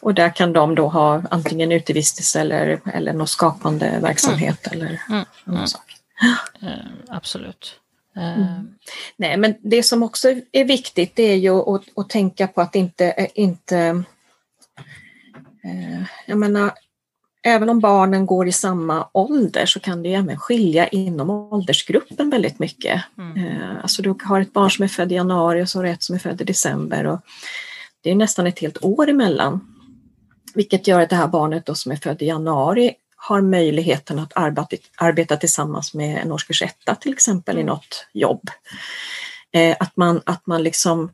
Och 0.02 0.14
där 0.14 0.36
kan 0.36 0.54
de 0.54 0.76
då 0.76 0.88
ha 0.88 1.24
antingen 1.32 1.72
utevistelse 1.72 2.42
eller, 2.42 2.82
eller 2.94 3.14
någon 3.14 3.28
skapande 3.28 4.00
verksamhet 4.02 4.68
mm. 4.68 4.80
eller 4.80 5.02
mm. 5.10 5.26
mm. 5.48 5.68
sak. 5.68 5.96
Uh, 6.64 6.70
absolut. 7.08 7.80
Uh. 8.18 8.62
Nej, 9.18 9.38
men 9.38 9.56
det 9.62 9.84
som 9.84 10.04
också 10.04 10.30
är 10.52 10.66
viktigt 10.66 11.16
det 11.16 11.24
är 11.24 11.36
ju 11.36 11.76
att, 11.76 11.84
att 11.96 12.10
tänka 12.10 12.48
på 12.48 12.62
att 12.62 12.76
inte, 12.76 13.28
inte 13.36 14.04
uh, 15.66 16.04
jag 16.26 16.38
menar, 16.38 16.72
även 17.44 17.70
om 17.70 17.80
barnen 17.80 18.26
går 18.26 18.48
i 18.48 18.52
samma 18.52 19.08
ålder 19.14 19.66
så 19.66 19.80
kan 19.80 20.04
det 20.04 20.14
även 20.14 20.38
skilja 20.38 20.88
inom 20.88 21.30
åldersgruppen 21.30 22.30
väldigt 22.30 22.60
mycket. 22.60 23.02
Mm. 23.18 23.46
Eh, 23.46 23.82
alltså 23.82 24.02
du 24.02 24.16
har 24.24 24.42
ett 24.42 24.54
barn 24.54 24.72
som 24.72 24.84
är 24.84 24.88
född 24.88 25.12
i 25.12 25.16
januari 25.16 25.64
och 25.64 25.70
så 25.70 25.80
har 25.80 25.84
du 25.84 25.90
ett 25.90 26.04
som 26.04 26.16
är 26.16 26.20
född 26.20 26.42
i 26.42 26.44
december. 26.44 27.06
Och 27.06 27.20
det 28.02 28.12
är 28.12 28.16
nästan 28.16 28.48
ett 28.48 28.60
helt 28.60 28.84
år 28.84 29.10
emellan. 29.10 29.76
Vilket 30.56 30.88
gör 30.88 31.02
att 31.02 31.10
det 31.10 31.16
här 31.16 31.28
barnet 31.28 31.66
då 31.66 31.76
som 31.76 31.92
är 31.92 31.96
född 31.96 32.22
i 32.22 32.26
januari 32.26 32.94
har 33.16 33.42
möjligheten 33.42 34.20
att 34.20 34.32
arbeta, 34.36 34.76
arbeta 34.98 35.38
tillsammans 35.38 35.94
med 35.94 36.22
en 36.22 36.32
årskurs 36.32 36.62
etta 36.62 36.96
till 36.96 37.14
exempel 37.14 37.58
i 37.58 37.62
mm. 37.62 37.74
något 37.74 38.08
jobb. 38.14 38.50
Eh, 39.52 39.76
att 39.80 39.98
man, 39.98 40.22
att 40.26 40.48
man 40.48 40.64
liksom 40.64 41.12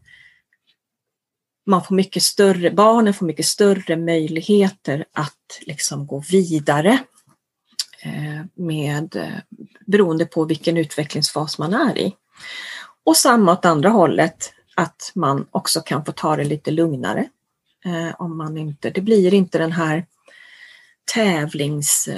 man 1.65 1.83
får 1.83 1.95
mycket 1.95 2.23
större, 2.23 2.71
barnen 2.71 3.13
får 3.13 3.25
mycket 3.25 3.45
större 3.45 3.95
möjligheter 3.95 5.05
att 5.13 5.59
liksom 5.61 6.07
gå 6.07 6.19
vidare 6.19 6.99
eh, 8.01 8.45
med, 8.53 9.15
eh, 9.15 9.57
beroende 9.85 10.25
på 10.25 10.45
vilken 10.45 10.77
utvecklingsfas 10.77 11.57
man 11.57 11.73
är 11.73 11.97
i. 11.97 12.15
Och 13.03 13.17
samma 13.17 13.51
åt 13.51 13.65
andra 13.65 13.89
hållet, 13.89 14.53
att 14.75 15.11
man 15.15 15.47
också 15.51 15.81
kan 15.81 16.05
få 16.05 16.11
ta 16.11 16.35
det 16.35 16.43
lite 16.43 16.71
lugnare. 16.71 17.29
Eh, 17.85 18.15
om 18.21 18.37
man 18.37 18.57
inte, 18.57 18.89
det 18.89 19.01
blir 19.01 19.33
inte 19.33 19.57
den 19.57 19.71
här 19.71 20.05
tävlings... 21.13 22.09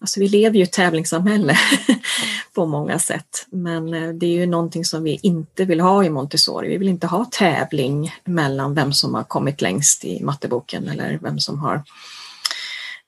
Alltså 0.00 0.20
vi 0.20 0.28
lever 0.28 0.56
ju 0.56 0.60
i 0.60 0.64
ett 0.64 0.72
tävlingssamhälle 0.72 1.58
på 2.54 2.66
många 2.66 2.98
sätt. 2.98 3.46
Men 3.50 3.94
eh, 3.94 4.08
det 4.08 4.26
är 4.26 4.30
ju 4.30 4.46
någonting 4.46 4.84
som 4.84 5.02
vi 5.02 5.18
inte 5.22 5.64
vill 5.64 5.80
ha 5.80 6.04
i 6.04 6.10
Montessori. 6.10 6.68
Vi 6.68 6.78
vill 6.78 6.88
inte 6.88 7.06
ha 7.06 7.24
tävling 7.24 8.14
mellan 8.24 8.74
vem 8.74 8.92
som 8.92 9.14
har 9.14 9.24
kommit 9.24 9.60
längst 9.60 10.04
i 10.04 10.22
matteboken 10.22 10.88
eller 10.88 11.18
vem 11.22 11.38
som 11.38 11.58
har 11.58 11.74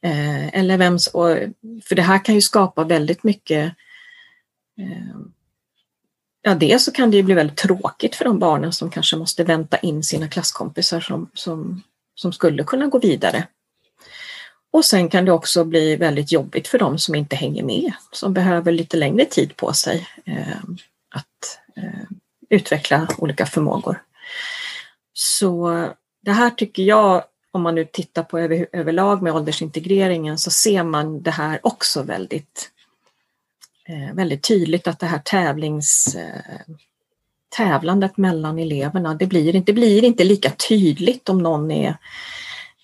eh, 0.02 0.54
eller 0.54 0.78
vem, 0.78 0.98
för 1.84 1.94
det 1.94 2.02
här 2.02 2.24
kan 2.24 2.34
ju 2.34 2.40
skapa 2.40 2.84
väldigt 2.84 3.22
mycket 3.22 3.74
eh, 4.80 5.20
Ja, 6.46 6.54
dels 6.54 6.84
så 6.84 6.92
kan 6.92 7.10
det 7.10 7.16
ju 7.16 7.22
bli 7.22 7.34
väldigt 7.34 7.56
tråkigt 7.56 8.14
för 8.14 8.24
de 8.24 8.38
barnen 8.38 8.72
som 8.72 8.90
kanske 8.90 9.16
måste 9.16 9.44
vänta 9.44 9.76
in 9.76 10.02
sina 10.02 10.28
klasskompisar 10.28 11.00
som, 11.00 11.30
som, 11.34 11.82
som 12.14 12.32
skulle 12.32 12.64
kunna 12.64 12.86
gå 12.86 12.98
vidare. 12.98 13.46
Och 14.70 14.84
sen 14.84 15.08
kan 15.08 15.24
det 15.24 15.32
också 15.32 15.64
bli 15.64 15.96
väldigt 15.96 16.32
jobbigt 16.32 16.68
för 16.68 16.78
dem 16.78 16.98
som 16.98 17.14
inte 17.14 17.36
hänger 17.36 17.62
med, 17.62 17.92
som 18.12 18.34
behöver 18.34 18.72
lite 18.72 18.96
längre 18.96 19.24
tid 19.24 19.56
på 19.56 19.72
sig 19.72 20.08
eh, 20.24 20.58
att 21.10 21.58
eh, 21.76 22.02
utveckla 22.50 23.08
olika 23.18 23.46
förmågor. 23.46 24.02
Så 25.12 25.88
det 26.22 26.32
här 26.32 26.50
tycker 26.50 26.82
jag, 26.82 27.24
om 27.50 27.62
man 27.62 27.74
nu 27.74 27.84
tittar 27.84 28.22
på 28.22 28.38
över, 28.38 28.66
överlag 28.72 29.22
med 29.22 29.34
åldersintegreringen, 29.34 30.38
så 30.38 30.50
ser 30.50 30.82
man 30.82 31.22
det 31.22 31.30
här 31.30 31.60
också 31.62 32.02
väldigt, 32.02 32.70
eh, 33.88 34.14
väldigt 34.14 34.42
tydligt 34.42 34.86
att 34.86 34.98
det 34.98 35.06
här 35.06 35.18
tävlings 35.18 36.14
eh, 36.14 36.74
tävlandet 37.56 38.16
mellan 38.16 38.58
eleverna, 38.58 39.14
det 39.14 39.26
blir, 39.26 39.56
inte, 39.56 39.72
det 39.72 39.74
blir 39.74 40.04
inte 40.04 40.24
lika 40.24 40.50
tydligt 40.50 41.28
om 41.28 41.38
någon 41.38 41.70
är 41.70 41.96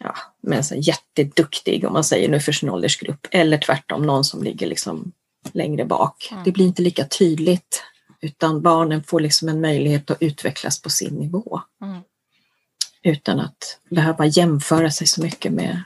ja, 0.02 0.14
men 0.40 0.64
så 0.64 0.74
jätteduktig 0.74 1.84
om 1.86 1.92
man 1.92 2.04
säger 2.04 2.28
nu 2.28 2.40
för 2.40 2.52
sin 2.52 2.70
åldersgrupp 2.70 3.26
eller 3.30 3.58
tvärtom 3.58 4.02
någon 4.02 4.24
som 4.24 4.42
ligger 4.42 4.66
liksom 4.66 5.12
längre 5.52 5.84
bak. 5.84 6.28
Mm. 6.30 6.44
Det 6.44 6.52
blir 6.52 6.64
inte 6.64 6.82
lika 6.82 7.04
tydligt 7.04 7.82
utan 8.20 8.62
barnen 8.62 9.04
får 9.04 9.20
liksom 9.20 9.48
en 9.48 9.60
möjlighet 9.60 10.10
att 10.10 10.22
utvecklas 10.22 10.82
på 10.82 10.90
sin 10.90 11.14
nivå. 11.14 11.60
Mm. 11.82 12.00
Utan 13.02 13.40
att 13.40 13.78
behöva 13.90 14.26
jämföra 14.26 14.90
sig 14.90 15.06
så 15.06 15.22
mycket 15.22 15.52
med, 15.52 15.82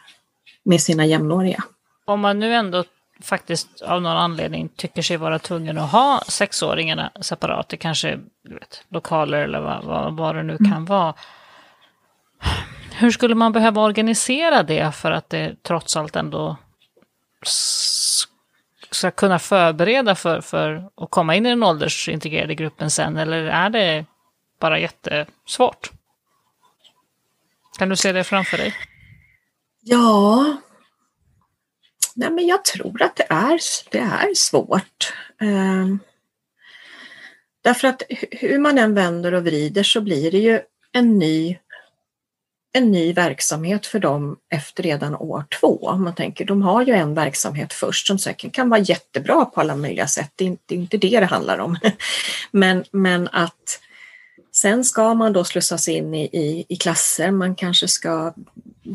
med 0.62 0.80
sina 0.80 1.06
jämnåriga. 1.06 1.64
Om 2.04 2.20
man 2.20 2.38
nu 2.38 2.54
ändå 2.54 2.84
faktiskt 3.20 3.82
av 3.82 4.02
någon 4.02 4.16
anledning 4.16 4.68
tycker 4.68 5.02
sig 5.02 5.16
vara 5.16 5.38
tvungen 5.38 5.78
att 5.78 5.90
ha 5.90 6.22
sexåringarna 6.28 7.12
separat, 7.20 7.68
det 7.68 7.76
kanske 7.76 8.20
vet, 8.48 8.84
lokaler 8.88 9.38
eller 9.38 9.60
vad, 9.60 9.84
vad, 9.84 10.16
vad 10.16 10.34
det 10.34 10.42
nu 10.42 10.56
mm. 10.60 10.72
kan 10.72 10.84
vara. 10.84 11.14
Hur 12.98 13.10
skulle 13.10 13.34
man 13.34 13.52
behöva 13.52 13.82
organisera 13.82 14.62
det 14.62 14.92
för 14.92 15.10
att 15.10 15.30
det 15.30 15.62
trots 15.62 15.96
allt 15.96 16.16
ändå 16.16 16.56
ska 18.90 19.10
kunna 19.10 19.38
förbereda 19.38 20.14
för, 20.14 20.40
för 20.40 20.88
att 20.96 21.10
komma 21.10 21.34
in 21.34 21.46
i 21.46 21.48
den 21.48 21.62
åldersintegrerade 21.62 22.54
gruppen 22.54 22.90
sen, 22.90 23.16
eller 23.16 23.44
är 23.44 23.70
det 23.70 24.04
bara 24.60 24.78
jättesvårt? 24.78 25.90
Kan 27.78 27.88
du 27.88 27.96
se 27.96 28.12
det 28.12 28.24
framför 28.24 28.56
dig? 28.56 28.74
Ja, 29.80 30.56
Nej, 32.16 32.30
men 32.30 32.46
jag 32.46 32.64
tror 32.64 33.02
att 33.02 33.16
det 33.16 33.26
är, 33.28 33.60
det 33.90 33.98
är 33.98 34.34
svårt. 34.34 35.14
Eh, 35.40 35.86
därför 37.62 37.88
att 37.88 38.02
hur 38.30 38.58
man 38.58 38.78
än 38.78 38.94
vänder 38.94 39.34
och 39.34 39.44
vrider 39.44 39.82
så 39.82 40.00
blir 40.00 40.30
det 40.30 40.38
ju 40.38 40.60
en 40.92 41.18
ny, 41.18 41.58
en 42.76 42.92
ny 42.92 43.12
verksamhet 43.12 43.86
för 43.86 43.98
dem 43.98 44.36
efter 44.48 44.82
redan 44.82 45.14
år 45.14 45.44
två. 45.60 45.96
Man 45.96 46.14
tänker, 46.14 46.44
de 46.44 46.62
har 46.62 46.82
ju 46.82 46.92
en 46.92 47.14
verksamhet 47.14 47.72
först 47.72 48.06
som 48.06 48.18
säkert 48.18 48.52
kan 48.52 48.70
vara 48.70 48.80
jättebra 48.80 49.44
på 49.44 49.60
alla 49.60 49.76
möjliga 49.76 50.06
sätt. 50.06 50.32
Det 50.36 50.44
är 50.44 50.48
inte, 50.48 50.62
det, 50.66 50.74
är 50.74 50.78
inte 50.78 50.96
det 50.96 51.20
det 51.20 51.26
handlar 51.26 51.58
om. 51.58 51.78
Men, 52.50 52.84
men 52.90 53.28
att 53.32 53.80
sen 54.52 54.84
ska 54.84 55.14
man 55.14 55.32
då 55.32 55.44
slussas 55.44 55.88
in 55.88 56.14
i, 56.14 56.24
i, 56.24 56.64
i 56.68 56.76
klasser. 56.76 57.30
Man 57.30 57.54
kanske, 57.54 57.88
ska, 57.88 58.32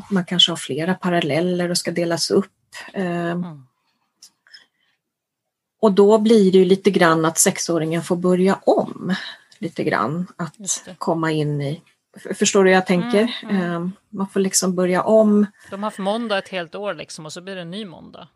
man 0.09 0.25
kanske 0.25 0.51
har 0.51 0.57
flera 0.57 0.93
paralleller 0.93 1.69
och 1.69 1.77
ska 1.77 1.91
delas 1.91 2.31
upp 2.31 2.51
Ehm, 2.93 3.43
mm. 3.43 3.67
Och 5.79 5.91
då 5.91 6.17
blir 6.17 6.51
det 6.51 6.57
ju 6.57 6.65
lite 6.65 6.91
grann 6.91 7.25
att 7.25 7.37
sexåringen 7.37 8.03
får 8.03 8.15
börja 8.15 8.55
om 8.55 9.15
lite 9.57 9.83
grann 9.83 10.27
att 10.35 10.83
komma 10.97 11.31
in 11.31 11.61
i 11.61 11.81
Förstår 12.35 12.63
du 12.63 12.69
hur 12.69 12.75
jag 12.75 12.85
tänker? 12.85 13.35
Mm, 13.43 13.55
mm. 13.55 13.71
Ehm, 13.71 13.91
man 14.09 14.27
får 14.27 14.39
liksom 14.39 14.75
börja 14.75 15.03
om. 15.03 15.45
De 15.69 15.83
har 15.83 15.87
haft 15.87 15.97
måndag 15.97 16.37
ett 16.37 16.49
helt 16.49 16.75
år 16.75 16.93
liksom 16.93 17.25
och 17.25 17.33
så 17.33 17.41
blir 17.41 17.55
det 17.55 17.61
en 17.61 17.71
ny 17.71 17.85
måndag. 17.85 18.27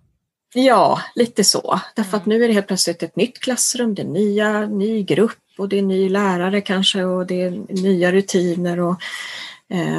Ja, 0.54 1.02
lite 1.16 1.44
så. 1.44 1.80
Därför 1.96 2.10
mm. 2.10 2.20
att 2.20 2.26
nu 2.26 2.44
är 2.44 2.48
det 2.48 2.54
helt 2.54 2.68
plötsligt 2.68 3.04
ett 3.04 3.16
nytt 3.16 3.40
klassrum, 3.40 3.96
det 3.96 4.02
är 4.02 4.06
nya, 4.06 4.66
ny 4.66 5.04
grupp 5.04 5.40
och 5.58 5.70
det 5.70 5.78
är 5.78 5.82
ny 5.82 6.10
lärare 6.10 6.62
kanske 6.62 7.04
och 7.04 7.26
det 7.26 7.42
är 7.42 7.52
nya 7.82 8.12
rutiner 8.12 8.80
och, 8.80 9.02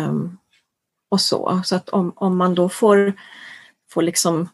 um, 0.08 0.38
och 1.08 1.20
så. 1.20 1.62
Så 1.64 1.76
att 1.76 1.88
om, 1.88 2.12
om 2.16 2.36
man 2.36 2.54
då 2.54 2.68
får 2.68 3.12
får 3.90 4.02
liksom 4.02 4.48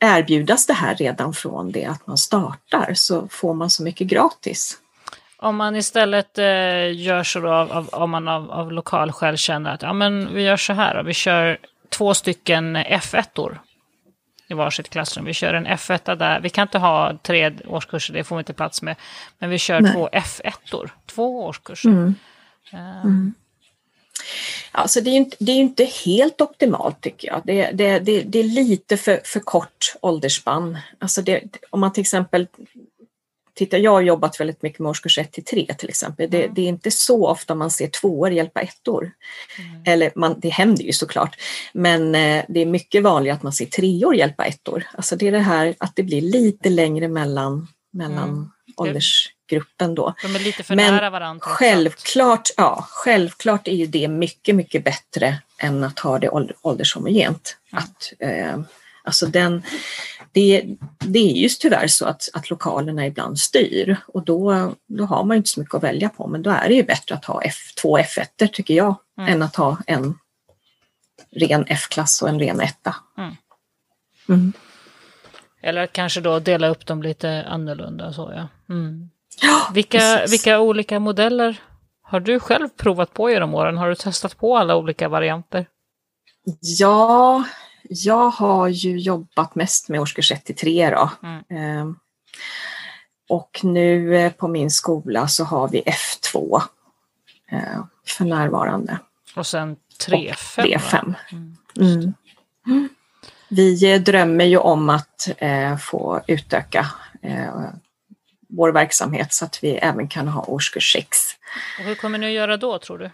erbjudas 0.00 0.66
det 0.66 0.72
här 0.72 0.94
redan 0.94 1.32
från 1.32 1.72
det 1.72 1.84
att 1.84 2.06
man 2.06 2.18
startar 2.18 2.94
så 2.94 3.28
får 3.28 3.54
man 3.54 3.70
så 3.70 3.82
mycket 3.82 4.06
gratis. 4.06 4.78
Om 5.42 5.56
man 5.56 5.76
istället 5.76 6.38
eh, 6.38 6.92
gör 6.92 7.22
så 7.22 7.40
då, 7.40 7.52
av, 7.52 7.88
om 7.92 8.10
man 8.10 8.28
av, 8.28 8.50
av 8.50 8.72
lokal 8.72 9.12
skäl 9.12 9.36
känner 9.36 9.74
att 9.74 9.82
ja, 9.82 9.92
men 9.92 10.34
vi 10.34 10.42
gör 10.42 10.56
så 10.56 10.72
här, 10.72 10.96
och 10.96 11.08
vi 11.08 11.14
kör 11.14 11.58
två 11.88 12.14
stycken 12.14 12.76
F1-or 12.76 13.58
i 14.48 14.54
varsitt 14.54 14.90
klassrum. 14.90 15.24
Vi 15.24 15.34
kör 15.34 15.54
en 15.54 15.66
F1 15.66 16.16
där, 16.16 16.40
vi 16.40 16.50
kan 16.50 16.62
inte 16.62 16.78
ha 16.78 17.18
tre 17.22 17.52
årskurser, 17.66 18.14
det 18.14 18.24
får 18.24 18.36
vi 18.36 18.40
inte 18.40 18.52
plats 18.52 18.82
med, 18.82 18.96
men 19.38 19.50
vi 19.50 19.58
kör 19.58 19.80
Nej. 19.80 19.92
två 19.92 20.08
F1-or, 20.08 20.90
två 21.06 21.44
årskurser. 21.44 21.88
Mm. 21.88 22.14
Uh, 22.74 23.00
mm. 23.00 23.34
Alltså 24.72 25.00
det 25.00 25.10
är 25.10 25.12
ju 25.12 25.18
inte, 25.18 25.36
det 25.40 25.52
är 25.52 25.56
inte 25.56 25.84
helt 25.84 26.40
optimalt 26.40 27.00
tycker 27.00 27.28
jag. 27.28 27.42
Det, 27.44 27.70
det, 27.70 27.98
det, 27.98 28.22
det 28.22 28.38
är 28.38 28.44
lite 28.44 28.96
för, 28.96 29.20
för 29.24 29.40
kort 29.40 29.94
åldersspann. 30.00 30.78
Alltså 30.98 31.22
det, 31.22 31.42
om 31.70 31.80
man 31.80 31.92
till 31.92 32.00
exempel 32.00 32.46
Titta, 33.54 33.78
jag 33.78 33.90
har 33.90 34.00
jobbat 34.00 34.40
väldigt 34.40 34.62
mycket 34.62 34.78
med 34.78 34.90
årskurs 34.90 35.18
1 35.18 35.32
till 35.32 35.44
3 35.44 35.74
till 35.78 35.88
exempel. 35.88 36.30
Det, 36.30 36.42
mm. 36.42 36.54
det, 36.54 36.62
är 36.62 36.68
inte 36.68 36.90
så 36.90 37.28
ofta 37.28 37.54
man 37.54 37.70
ser 37.70 37.86
tvåor 37.86 38.30
hjälpa 38.30 38.60
ettor. 38.60 39.10
Mm. 39.58 39.82
Eller 39.86 40.12
man, 40.14 40.40
det 40.40 40.48
händer 40.48 40.84
ju 40.84 40.92
såklart, 40.92 41.36
men 41.72 42.14
eh, 42.14 42.44
det 42.48 42.60
är 42.60 42.66
mycket 42.66 43.02
vanligare 43.02 43.36
att 43.36 43.42
man 43.42 43.52
ser 43.52 43.66
treor 43.66 44.14
hjälpa 44.14 44.44
ettor. 44.44 44.86
Alltså 44.94 45.16
det 45.16 45.28
är 45.28 45.32
det 45.32 45.38
här 45.38 45.74
att 45.78 45.96
det 45.96 46.02
blir 46.02 46.20
lite 46.20 46.68
längre 46.68 47.08
mellan, 47.08 47.68
mellan 47.92 48.28
mm. 48.28 48.50
ålders 48.76 49.30
gruppen 49.50 49.94
då. 49.94 50.14
De 50.22 50.36
är 50.36 50.38
lite 50.38 50.62
för 50.62 50.76
Men 50.76 50.94
nära 50.94 51.10
varandra. 51.10 51.46
Självklart, 51.46 52.48
ja, 52.56 52.86
självklart 52.88 53.68
är 53.68 53.74
ju 53.74 53.86
det 53.86 54.08
mycket, 54.08 54.54
mycket 54.54 54.84
bättre 54.84 55.38
än 55.58 55.84
att 55.84 55.98
ha 55.98 56.18
det 56.18 56.28
åldershomogent. 56.62 57.56
Mm. 57.72 57.84
Att, 57.84 58.12
eh, 58.18 58.60
alltså 59.04 59.26
den, 59.26 59.62
det, 60.32 60.64
det 60.98 61.18
är 61.18 61.32
just 61.32 61.60
tyvärr 61.60 61.86
så 61.86 62.06
att, 62.06 62.28
att 62.32 62.50
lokalerna 62.50 63.06
ibland 63.06 63.38
styr 63.38 63.96
och 64.06 64.24
då, 64.24 64.72
då 64.86 65.04
har 65.04 65.24
man 65.24 65.36
inte 65.36 65.48
så 65.48 65.60
mycket 65.60 65.74
att 65.74 65.82
välja 65.82 66.08
på 66.08 66.26
men 66.26 66.42
då 66.42 66.50
är 66.50 66.68
det 66.68 66.74
ju 66.74 66.82
bättre 66.82 67.14
att 67.14 67.24
ha 67.24 67.42
F, 67.42 67.56
två 67.82 67.98
F1 67.98 68.48
tycker 68.52 68.74
jag 68.74 68.94
mm. 69.18 69.32
än 69.32 69.42
att 69.42 69.56
ha 69.56 69.78
en 69.86 70.18
ren 71.30 71.64
F-klass 71.68 72.22
och 72.22 72.28
en 72.28 72.40
ren 72.40 72.60
etta. 72.60 72.96
Mm. 73.18 73.36
Mm. 74.28 74.52
Eller 75.62 75.86
kanske 75.86 76.20
då 76.20 76.38
dela 76.38 76.68
upp 76.68 76.86
dem 76.86 77.02
lite 77.02 77.44
annorlunda 77.48 78.12
så 78.12 78.32
ja. 78.36 78.74
Mm. 78.74 79.10
Ja, 79.42 79.70
vilka, 79.74 80.26
vilka 80.30 80.60
olika 80.60 81.00
modeller 81.00 81.60
har 82.02 82.20
du 82.20 82.40
själv 82.40 82.68
provat 82.68 83.14
på 83.14 83.30
genom 83.30 83.54
åren? 83.54 83.78
Har 83.78 83.88
du 83.88 83.94
testat 83.94 84.38
på 84.38 84.56
alla 84.56 84.76
olika 84.76 85.08
varianter? 85.08 85.66
Ja, 86.60 87.44
jag 87.92 88.30
har 88.30 88.68
ju 88.68 88.98
jobbat 88.98 89.54
mest 89.54 89.88
med 89.88 90.00
årskurs 90.00 90.32
1 90.32 90.44
till 90.44 90.56
3 90.56 90.90
då. 90.90 91.10
Mm. 91.22 91.44
Ehm, 91.48 91.96
och 93.28 93.60
nu 93.62 94.16
eh, 94.16 94.32
på 94.32 94.48
min 94.48 94.70
skola 94.70 95.28
så 95.28 95.44
har 95.44 95.68
vi 95.68 95.82
F2 95.82 96.62
eh, 97.52 97.84
för 98.06 98.24
närvarande. 98.24 98.98
Och 99.36 99.46
sen 99.46 99.76
3-5? 100.08 100.34
3-5. 100.56 101.14
Mm. 101.32 102.14
Mm. 102.66 102.88
Vi 103.48 103.98
drömmer 103.98 104.44
ju 104.44 104.56
om 104.56 104.88
att 104.88 105.28
eh, 105.38 105.76
få 105.76 106.20
utöka 106.26 106.86
vår 108.48 108.72
verksamhet 108.72 109.32
så 109.32 109.44
att 109.44 109.64
vi 109.64 109.70
även 109.70 110.08
kan 110.08 110.28
ha 110.28 110.44
årskurs 110.44 110.92
6. 110.92 111.18
Och 111.78 111.84
hur 111.84 111.94
kommer 111.94 112.18
ni 112.18 112.26
att 112.26 112.32
göra 112.32 112.56
då 112.56 112.78
tror 112.78 112.98
du? 112.98 113.10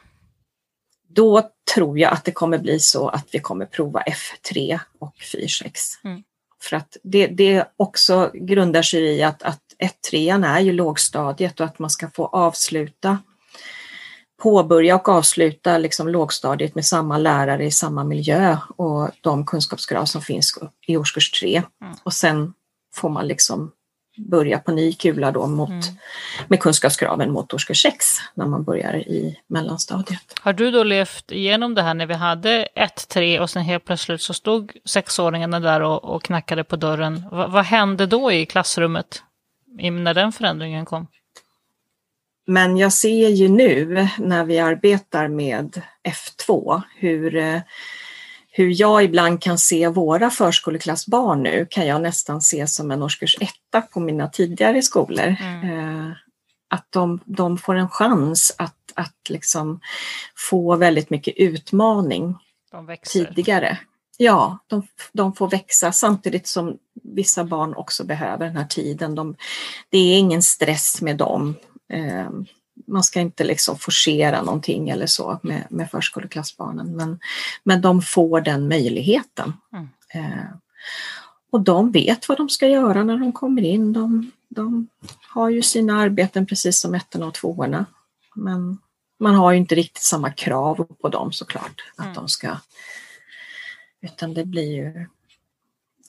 Då 1.09 1.51
tror 1.75 1.99
jag 1.99 2.13
att 2.13 2.25
det 2.25 2.33
kommer 2.33 2.59
bli 2.59 2.81
så 2.81 3.09
att 3.09 3.29
vi 3.33 3.39
kommer 3.39 3.67
prova 3.67 4.03
F3 4.03 4.79
och 4.99 5.15
4-6. 5.35 5.71
Mm. 6.05 6.23
För 6.63 6.77
att 6.77 6.97
det, 7.03 7.27
det 7.27 7.65
också 7.77 8.31
grundar 8.35 8.83
sig 8.83 9.03
i 9.03 9.23
att, 9.23 9.43
att 9.43 9.63
1-3 10.13 10.47
är 10.47 10.61
ju 10.61 10.73
lågstadiet 10.73 11.61
och 11.61 11.67
att 11.67 11.79
man 11.79 11.91
ska 11.91 12.11
få 12.11 12.27
avsluta 12.27 13.19
påbörja 14.43 14.97
och 14.97 15.09
avsluta 15.09 15.79
liksom 15.79 16.09
lågstadiet 16.09 16.75
med 16.75 16.87
samma 16.87 17.19
lärare 17.19 17.65
i 17.65 17.71
samma 17.71 18.05
miljö 18.05 18.57
och 18.77 19.11
de 19.21 19.47
kunskapskrav 19.47 20.05
som 20.05 20.23
finns 20.23 20.59
i 20.87 20.97
årskurs 20.97 21.41
3. 21.41 21.63
Mm. 21.83 21.97
Och 22.03 22.13
sen 22.13 22.53
får 22.95 23.09
man 23.09 23.27
liksom 23.27 23.73
börja 24.17 24.59
på 24.59 24.73
ny 24.73 24.93
kula 24.93 25.33
då 25.33 25.47
mot, 25.47 25.69
mm. 25.69 25.83
med 26.49 26.61
kunskapskraven 26.61 27.33
mot 27.33 27.55
årskurs 27.55 27.83
6 27.83 28.07
när 28.35 28.47
man 28.47 28.65
börjar 28.65 28.97
i 28.97 29.39
mellanstadiet. 29.47 30.41
Har 30.41 30.53
du 30.53 30.71
då 30.71 30.83
levt 30.83 31.33
igenom 31.33 31.75
det 31.75 31.83
här 31.83 31.95
när 31.95 32.07
vi 32.07 32.15
hade 32.15 32.69
1-3 32.75 33.39
och 33.39 33.51
sen 33.51 33.63
helt 33.63 33.85
plötsligt 33.85 34.23
så 34.23 34.35
stod 34.35 34.73
sexåringarna 34.85 35.61
där 35.61 35.81
och, 35.81 36.05
och 36.05 36.23
knackade 36.23 36.65
på 36.65 36.77
dörren. 36.77 37.15
V 37.15 37.21
vad 37.31 37.65
hände 37.65 38.07
då 38.07 38.33
i 38.33 38.47
klassrummet 38.47 39.23
när 39.93 40.15
den 40.15 40.33
förändringen 40.33 40.85
kom? 40.85 41.07
Men 42.47 42.77
jag 42.77 42.93
ser 42.93 43.29
ju 43.29 43.49
nu 43.49 44.09
när 44.19 44.45
vi 44.45 44.59
arbetar 44.59 45.29
med 45.29 45.83
F2 46.09 46.83
hur 46.97 47.37
eh, 47.37 47.61
hur 48.57 48.81
jag 48.81 49.05
ibland 49.05 49.43
kan 49.43 49.59
se 49.59 49.89
våra 49.89 50.31
förskoleklassbarn 50.31 51.43
nu 51.43 51.67
kan 51.71 51.87
jag 51.87 52.03
nästan 52.03 52.43
se 52.43 52.67
som 52.67 52.91
en 52.91 53.03
årskurs 53.03 53.37
etta 53.41 53.81
på 53.83 54.01
mina 54.01 54.29
tidigare 54.29 54.83
skolor. 54.83 55.37
Mm. 55.41 55.71
Eh, 55.71 56.13
att 56.71 56.87
de, 56.91 57.21
de, 57.25 57.59
får 57.59 57.75
en 57.75 57.89
chans 57.89 58.55
att, 58.59 58.93
att 58.95 59.29
liksom 59.29 59.81
få 60.37 60.77
väldigt 60.77 61.11
mycket 61.11 61.35
utmaning 61.37 62.39
tidigare. 63.13 63.79
Ja, 64.19 64.59
de, 64.67 64.87
de, 65.13 65.33
får 65.33 65.51
växa 65.51 65.93
samtidigt 65.93 66.47
som 66.47 66.77
vissa 67.03 67.45
barn 67.45 67.75
också 67.75 68.05
behöver 68.05 68.47
den 68.47 68.57
här 68.57 68.67
tiden. 68.67 69.15
De, 69.15 69.37
det 69.91 69.99
är 69.99 70.19
ingen 70.19 70.43
stress 70.43 71.03
med 71.03 71.17
dem. 71.17 71.55
Man 72.87 73.03
ska 73.03 73.21
inte 73.21 73.45
liksom 73.45 73.79
forcera 73.79 74.43
någonting 74.43 74.89
eller 74.89 75.07
så 75.07 75.41
med, 75.43 75.67
med 75.71 75.91
förskoleklassbarnen, 75.91 76.97
men, 76.97 77.19
men 77.65 77.81
de 77.81 78.03
får 78.03 78.41
den 78.41 78.69
möjligheten. 78.69 79.53
Mm. 79.73 79.89
Eh, 80.15 80.47
och 81.51 81.61
de 81.61 81.93
vet 81.93 82.29
vad 82.29 82.39
de 82.39 82.49
ska 82.49 82.69
göra 82.69 83.05
när 83.05 83.17
de 83.17 83.33
kommer 83.33 83.63
in. 83.63 83.93
De, 83.93 84.31
de 84.49 84.89
har 85.29 85.51
ju 85.51 85.63
sina 85.63 86.01
arbeten 86.01 86.47
precis 86.47 86.81
som 86.81 86.95
ettorna 86.95 87.27
och 87.27 87.35
tvåorna. 87.35 87.87
Men 88.35 88.79
man 89.19 89.35
har 89.35 89.53
ju 89.53 89.59
inte 89.59 89.75
riktigt 89.75 90.03
samma 90.03 90.31
krav 90.31 90.87
på 91.01 91.09
dem 91.09 91.33
såklart, 91.33 91.85
att 91.97 92.05
mm. 92.05 92.15
de 92.15 92.29
ska... 92.29 92.57
Utan 94.01 94.35
det 94.35 94.45
blir 94.45 94.73
ju... 94.73 95.07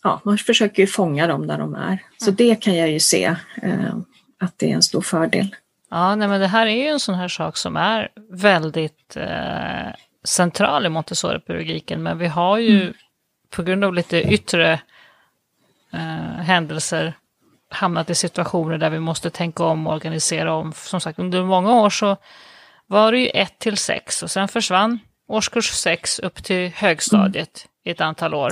Ja, 0.03 0.21
man 0.25 0.37
försöker 0.37 0.83
ju 0.83 0.87
fånga 0.87 1.27
dem 1.27 1.47
där 1.47 1.57
de 1.57 1.75
är. 1.75 2.03
Så 2.17 2.25
mm. 2.25 2.35
det 2.35 2.55
kan 2.55 2.75
jag 2.75 2.91
ju 2.91 2.99
se 2.99 3.35
eh, 3.61 3.97
att 4.39 4.53
det 4.57 4.71
är 4.71 4.75
en 4.75 4.83
stor 4.83 5.01
fördel. 5.01 5.55
Ja, 5.89 6.15
nej, 6.15 6.27
men 6.27 6.41
det 6.41 6.47
här 6.47 6.67
är 6.67 6.83
ju 6.83 6.87
en 6.87 6.99
sån 6.99 7.15
här 7.15 7.27
sak 7.27 7.57
som 7.57 7.77
är 7.77 8.09
väldigt 8.29 9.17
eh, 9.17 9.93
central 10.23 10.85
i 10.85 10.89
Montessori-pedagogiken, 10.89 12.03
men 12.03 12.17
vi 12.17 12.27
har 12.27 12.57
ju 12.57 12.81
mm. 12.81 12.93
på 13.49 13.63
grund 13.63 13.83
av 13.83 13.93
lite 13.93 14.21
yttre 14.21 14.79
eh, 15.93 16.41
händelser 16.41 17.13
hamnat 17.69 18.09
i 18.09 18.15
situationer 18.15 18.77
där 18.77 18.89
vi 18.89 18.99
måste 18.99 19.29
tänka 19.29 19.63
om 19.63 19.87
och 19.87 19.93
organisera 19.93 20.53
om. 20.53 20.73
Som 20.73 21.01
sagt, 21.01 21.19
under 21.19 21.43
många 21.43 21.73
år 21.73 21.89
så 21.89 22.17
var 22.87 23.11
det 23.11 23.19
ju 23.19 23.27
1 23.27 23.59
till 23.59 23.77
6 23.77 24.23
och 24.23 24.31
sen 24.31 24.47
försvann 24.47 24.99
årskurs 25.27 25.71
6 25.71 26.19
upp 26.19 26.43
till 26.43 26.71
högstadiet 26.75 27.65
mm. 27.65 27.71
i 27.83 27.89
ett 27.89 28.01
antal 28.01 28.33
år. 28.33 28.51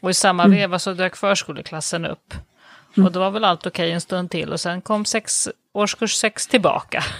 Och 0.00 0.10
i 0.10 0.14
samma 0.14 0.44
mm. 0.44 0.58
veva 0.58 0.78
så 0.78 0.92
dök 0.92 1.16
förskoleklassen 1.16 2.04
upp. 2.04 2.34
Mm. 2.96 3.06
Och 3.06 3.12
då 3.12 3.20
var 3.20 3.30
väl 3.30 3.44
allt 3.44 3.66
okej 3.66 3.92
en 3.92 4.00
stund 4.00 4.30
till 4.30 4.52
och 4.52 4.60
sen 4.60 4.80
kom 4.80 5.04
sex, 5.04 5.48
årskurs 5.76 6.14
6 6.16 6.46
tillbaka. 6.46 7.04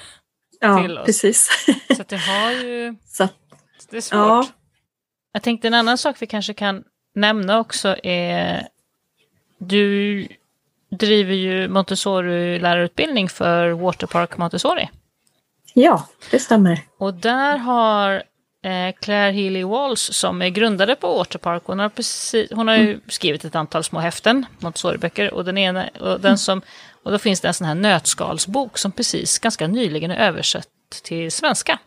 Ja, 0.61 0.83
till 0.83 0.99
oss. 0.99 1.07
precis. 1.07 1.67
så 1.97 2.03
det 2.09 2.17
har 2.17 2.51
ju... 2.51 2.97
Så. 3.07 3.29
Det 3.91 3.97
är 3.97 4.01
svårt. 4.01 4.19
Ja. 4.19 4.47
Jag 5.33 5.43
tänkte 5.43 5.69
en 5.69 5.75
annan 5.75 5.99
sak 5.99 6.17
vi 6.23 6.27
kanske 6.27 6.55
kan 6.55 6.85
nämna 7.15 7.59
också 7.59 7.97
är 8.03 8.69
du 9.59 10.27
driver 10.91 11.35
ju 11.35 11.69
Montessori-lärarutbildning 11.69 13.29
för 13.29 13.71
Waterpark 13.71 14.37
Montessori. 14.39 14.91
Ja, 15.75 16.09
det 16.31 16.39
stämmer. 16.39 16.81
Och 16.99 17.15
där 17.15 17.57
har 17.57 18.23
Claire 19.01 19.33
Healy 19.33 19.65
Walls 19.65 20.01
som 20.01 20.43
är 20.43 20.49
grundare 20.49 20.97
på 20.97 21.17
Waterpark, 21.19 21.63
hon 21.67 21.79
har, 21.79 21.89
precis, 21.89 22.51
hon 22.51 22.69
har 22.69 22.77
ju 22.77 22.91
mm. 22.91 23.01
skrivit 23.09 23.45
ett 23.45 23.55
antal 23.55 23.85
små 23.85 23.99
häften, 23.99 24.47
Montessori-böcker, 24.59 25.35
och 25.35 25.45
den 25.45 25.59
ena, 25.59 25.89
och 26.01 26.21
den 26.21 26.27
mm. 26.27 26.37
som, 26.37 26.63
och 27.03 27.11
då 27.11 27.19
finns 27.19 27.41
det 27.41 27.49
en 27.49 27.55
sån 27.55 27.67
här 27.67 27.75
nötskalsbok 27.75 28.79
som 28.79 28.93
precis 28.93 29.39
ganska 29.39 29.67
nyligen 29.67 30.11
är 30.11 30.29
översatt 30.29 30.69
till 31.03 31.33
svenska. 31.33 31.79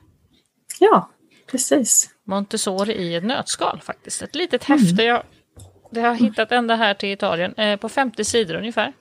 Ja, 0.80 1.10
precis. 1.52 2.10
Montessori 2.28 2.94
i 2.94 3.16
ett 3.16 3.24
nötskal 3.24 3.82
faktiskt. 3.84 4.22
Ett 4.22 4.36
litet 4.36 4.64
häfte. 4.64 5.04
Mm. 5.04 5.06
Jag 5.06 5.24
det 5.92 6.02
har 6.02 6.08
jag 6.08 6.16
hittat 6.16 6.52
ända 6.52 6.76
här 6.76 6.94
till 6.94 7.10
Italien, 7.10 7.54
eh, 7.54 7.80
på 7.80 7.90
50 7.90 8.24
sidor 8.24 8.56
ungefär. 8.56 8.94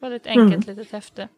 Väldigt 0.00 0.26
enkelt 0.26 0.66
mm. 0.66 0.76
litet 0.76 0.92
häfte. 0.92 1.28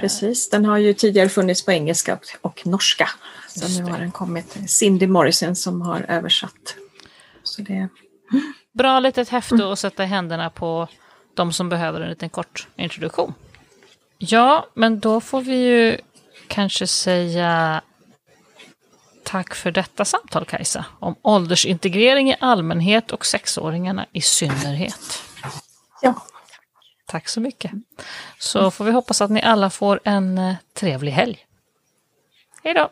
Precis, 0.00 0.50
den 0.50 0.64
har 0.64 0.76
ju 0.76 0.94
tidigare 0.94 1.28
funnits 1.28 1.64
på 1.64 1.72
engelska 1.72 2.18
och 2.40 2.66
norska. 2.66 3.08
Så 3.48 3.82
nu 3.82 3.90
har 3.90 3.98
den 3.98 4.12
kommit. 4.12 4.56
Cindy 4.70 5.06
Morrison 5.06 5.56
som 5.56 5.82
har 5.82 6.06
översatt. 6.08 6.76
Så 7.42 7.62
det... 7.62 7.88
Bra 8.72 9.00
litet 9.00 9.28
häfte 9.28 9.72
att 9.72 9.78
sätta 9.78 10.04
händerna 10.04 10.50
på 10.50 10.88
de 11.34 11.52
som 11.52 11.68
behöver 11.68 12.00
en 12.00 12.08
liten 12.10 12.28
kort 12.28 12.68
introduktion. 12.76 13.34
Ja, 14.18 14.66
men 14.74 15.00
då 15.00 15.20
får 15.20 15.40
vi 15.40 15.54
ju 15.54 15.98
kanske 16.48 16.86
säga 16.86 17.82
Tack 19.24 19.54
för 19.54 19.70
detta 19.70 20.04
samtal 20.04 20.44
Kajsa, 20.44 20.84
om 20.98 21.14
åldersintegrering 21.22 22.30
i 22.30 22.36
allmänhet 22.40 23.10
och 23.10 23.26
sexåringarna 23.26 24.06
i 24.12 24.20
synnerhet. 24.20 25.22
Ja. 26.02 26.14
Tack 27.12 27.28
så 27.28 27.40
mycket. 27.40 27.70
Så 28.38 28.70
får 28.70 28.84
vi 28.84 28.90
hoppas 28.90 29.20
att 29.20 29.30
ni 29.30 29.42
alla 29.42 29.70
får 29.70 30.00
en 30.04 30.38
eh, 30.38 30.54
trevlig 30.74 31.12
helg. 31.12 31.38
Hej 32.64 32.74
då! 32.74 32.90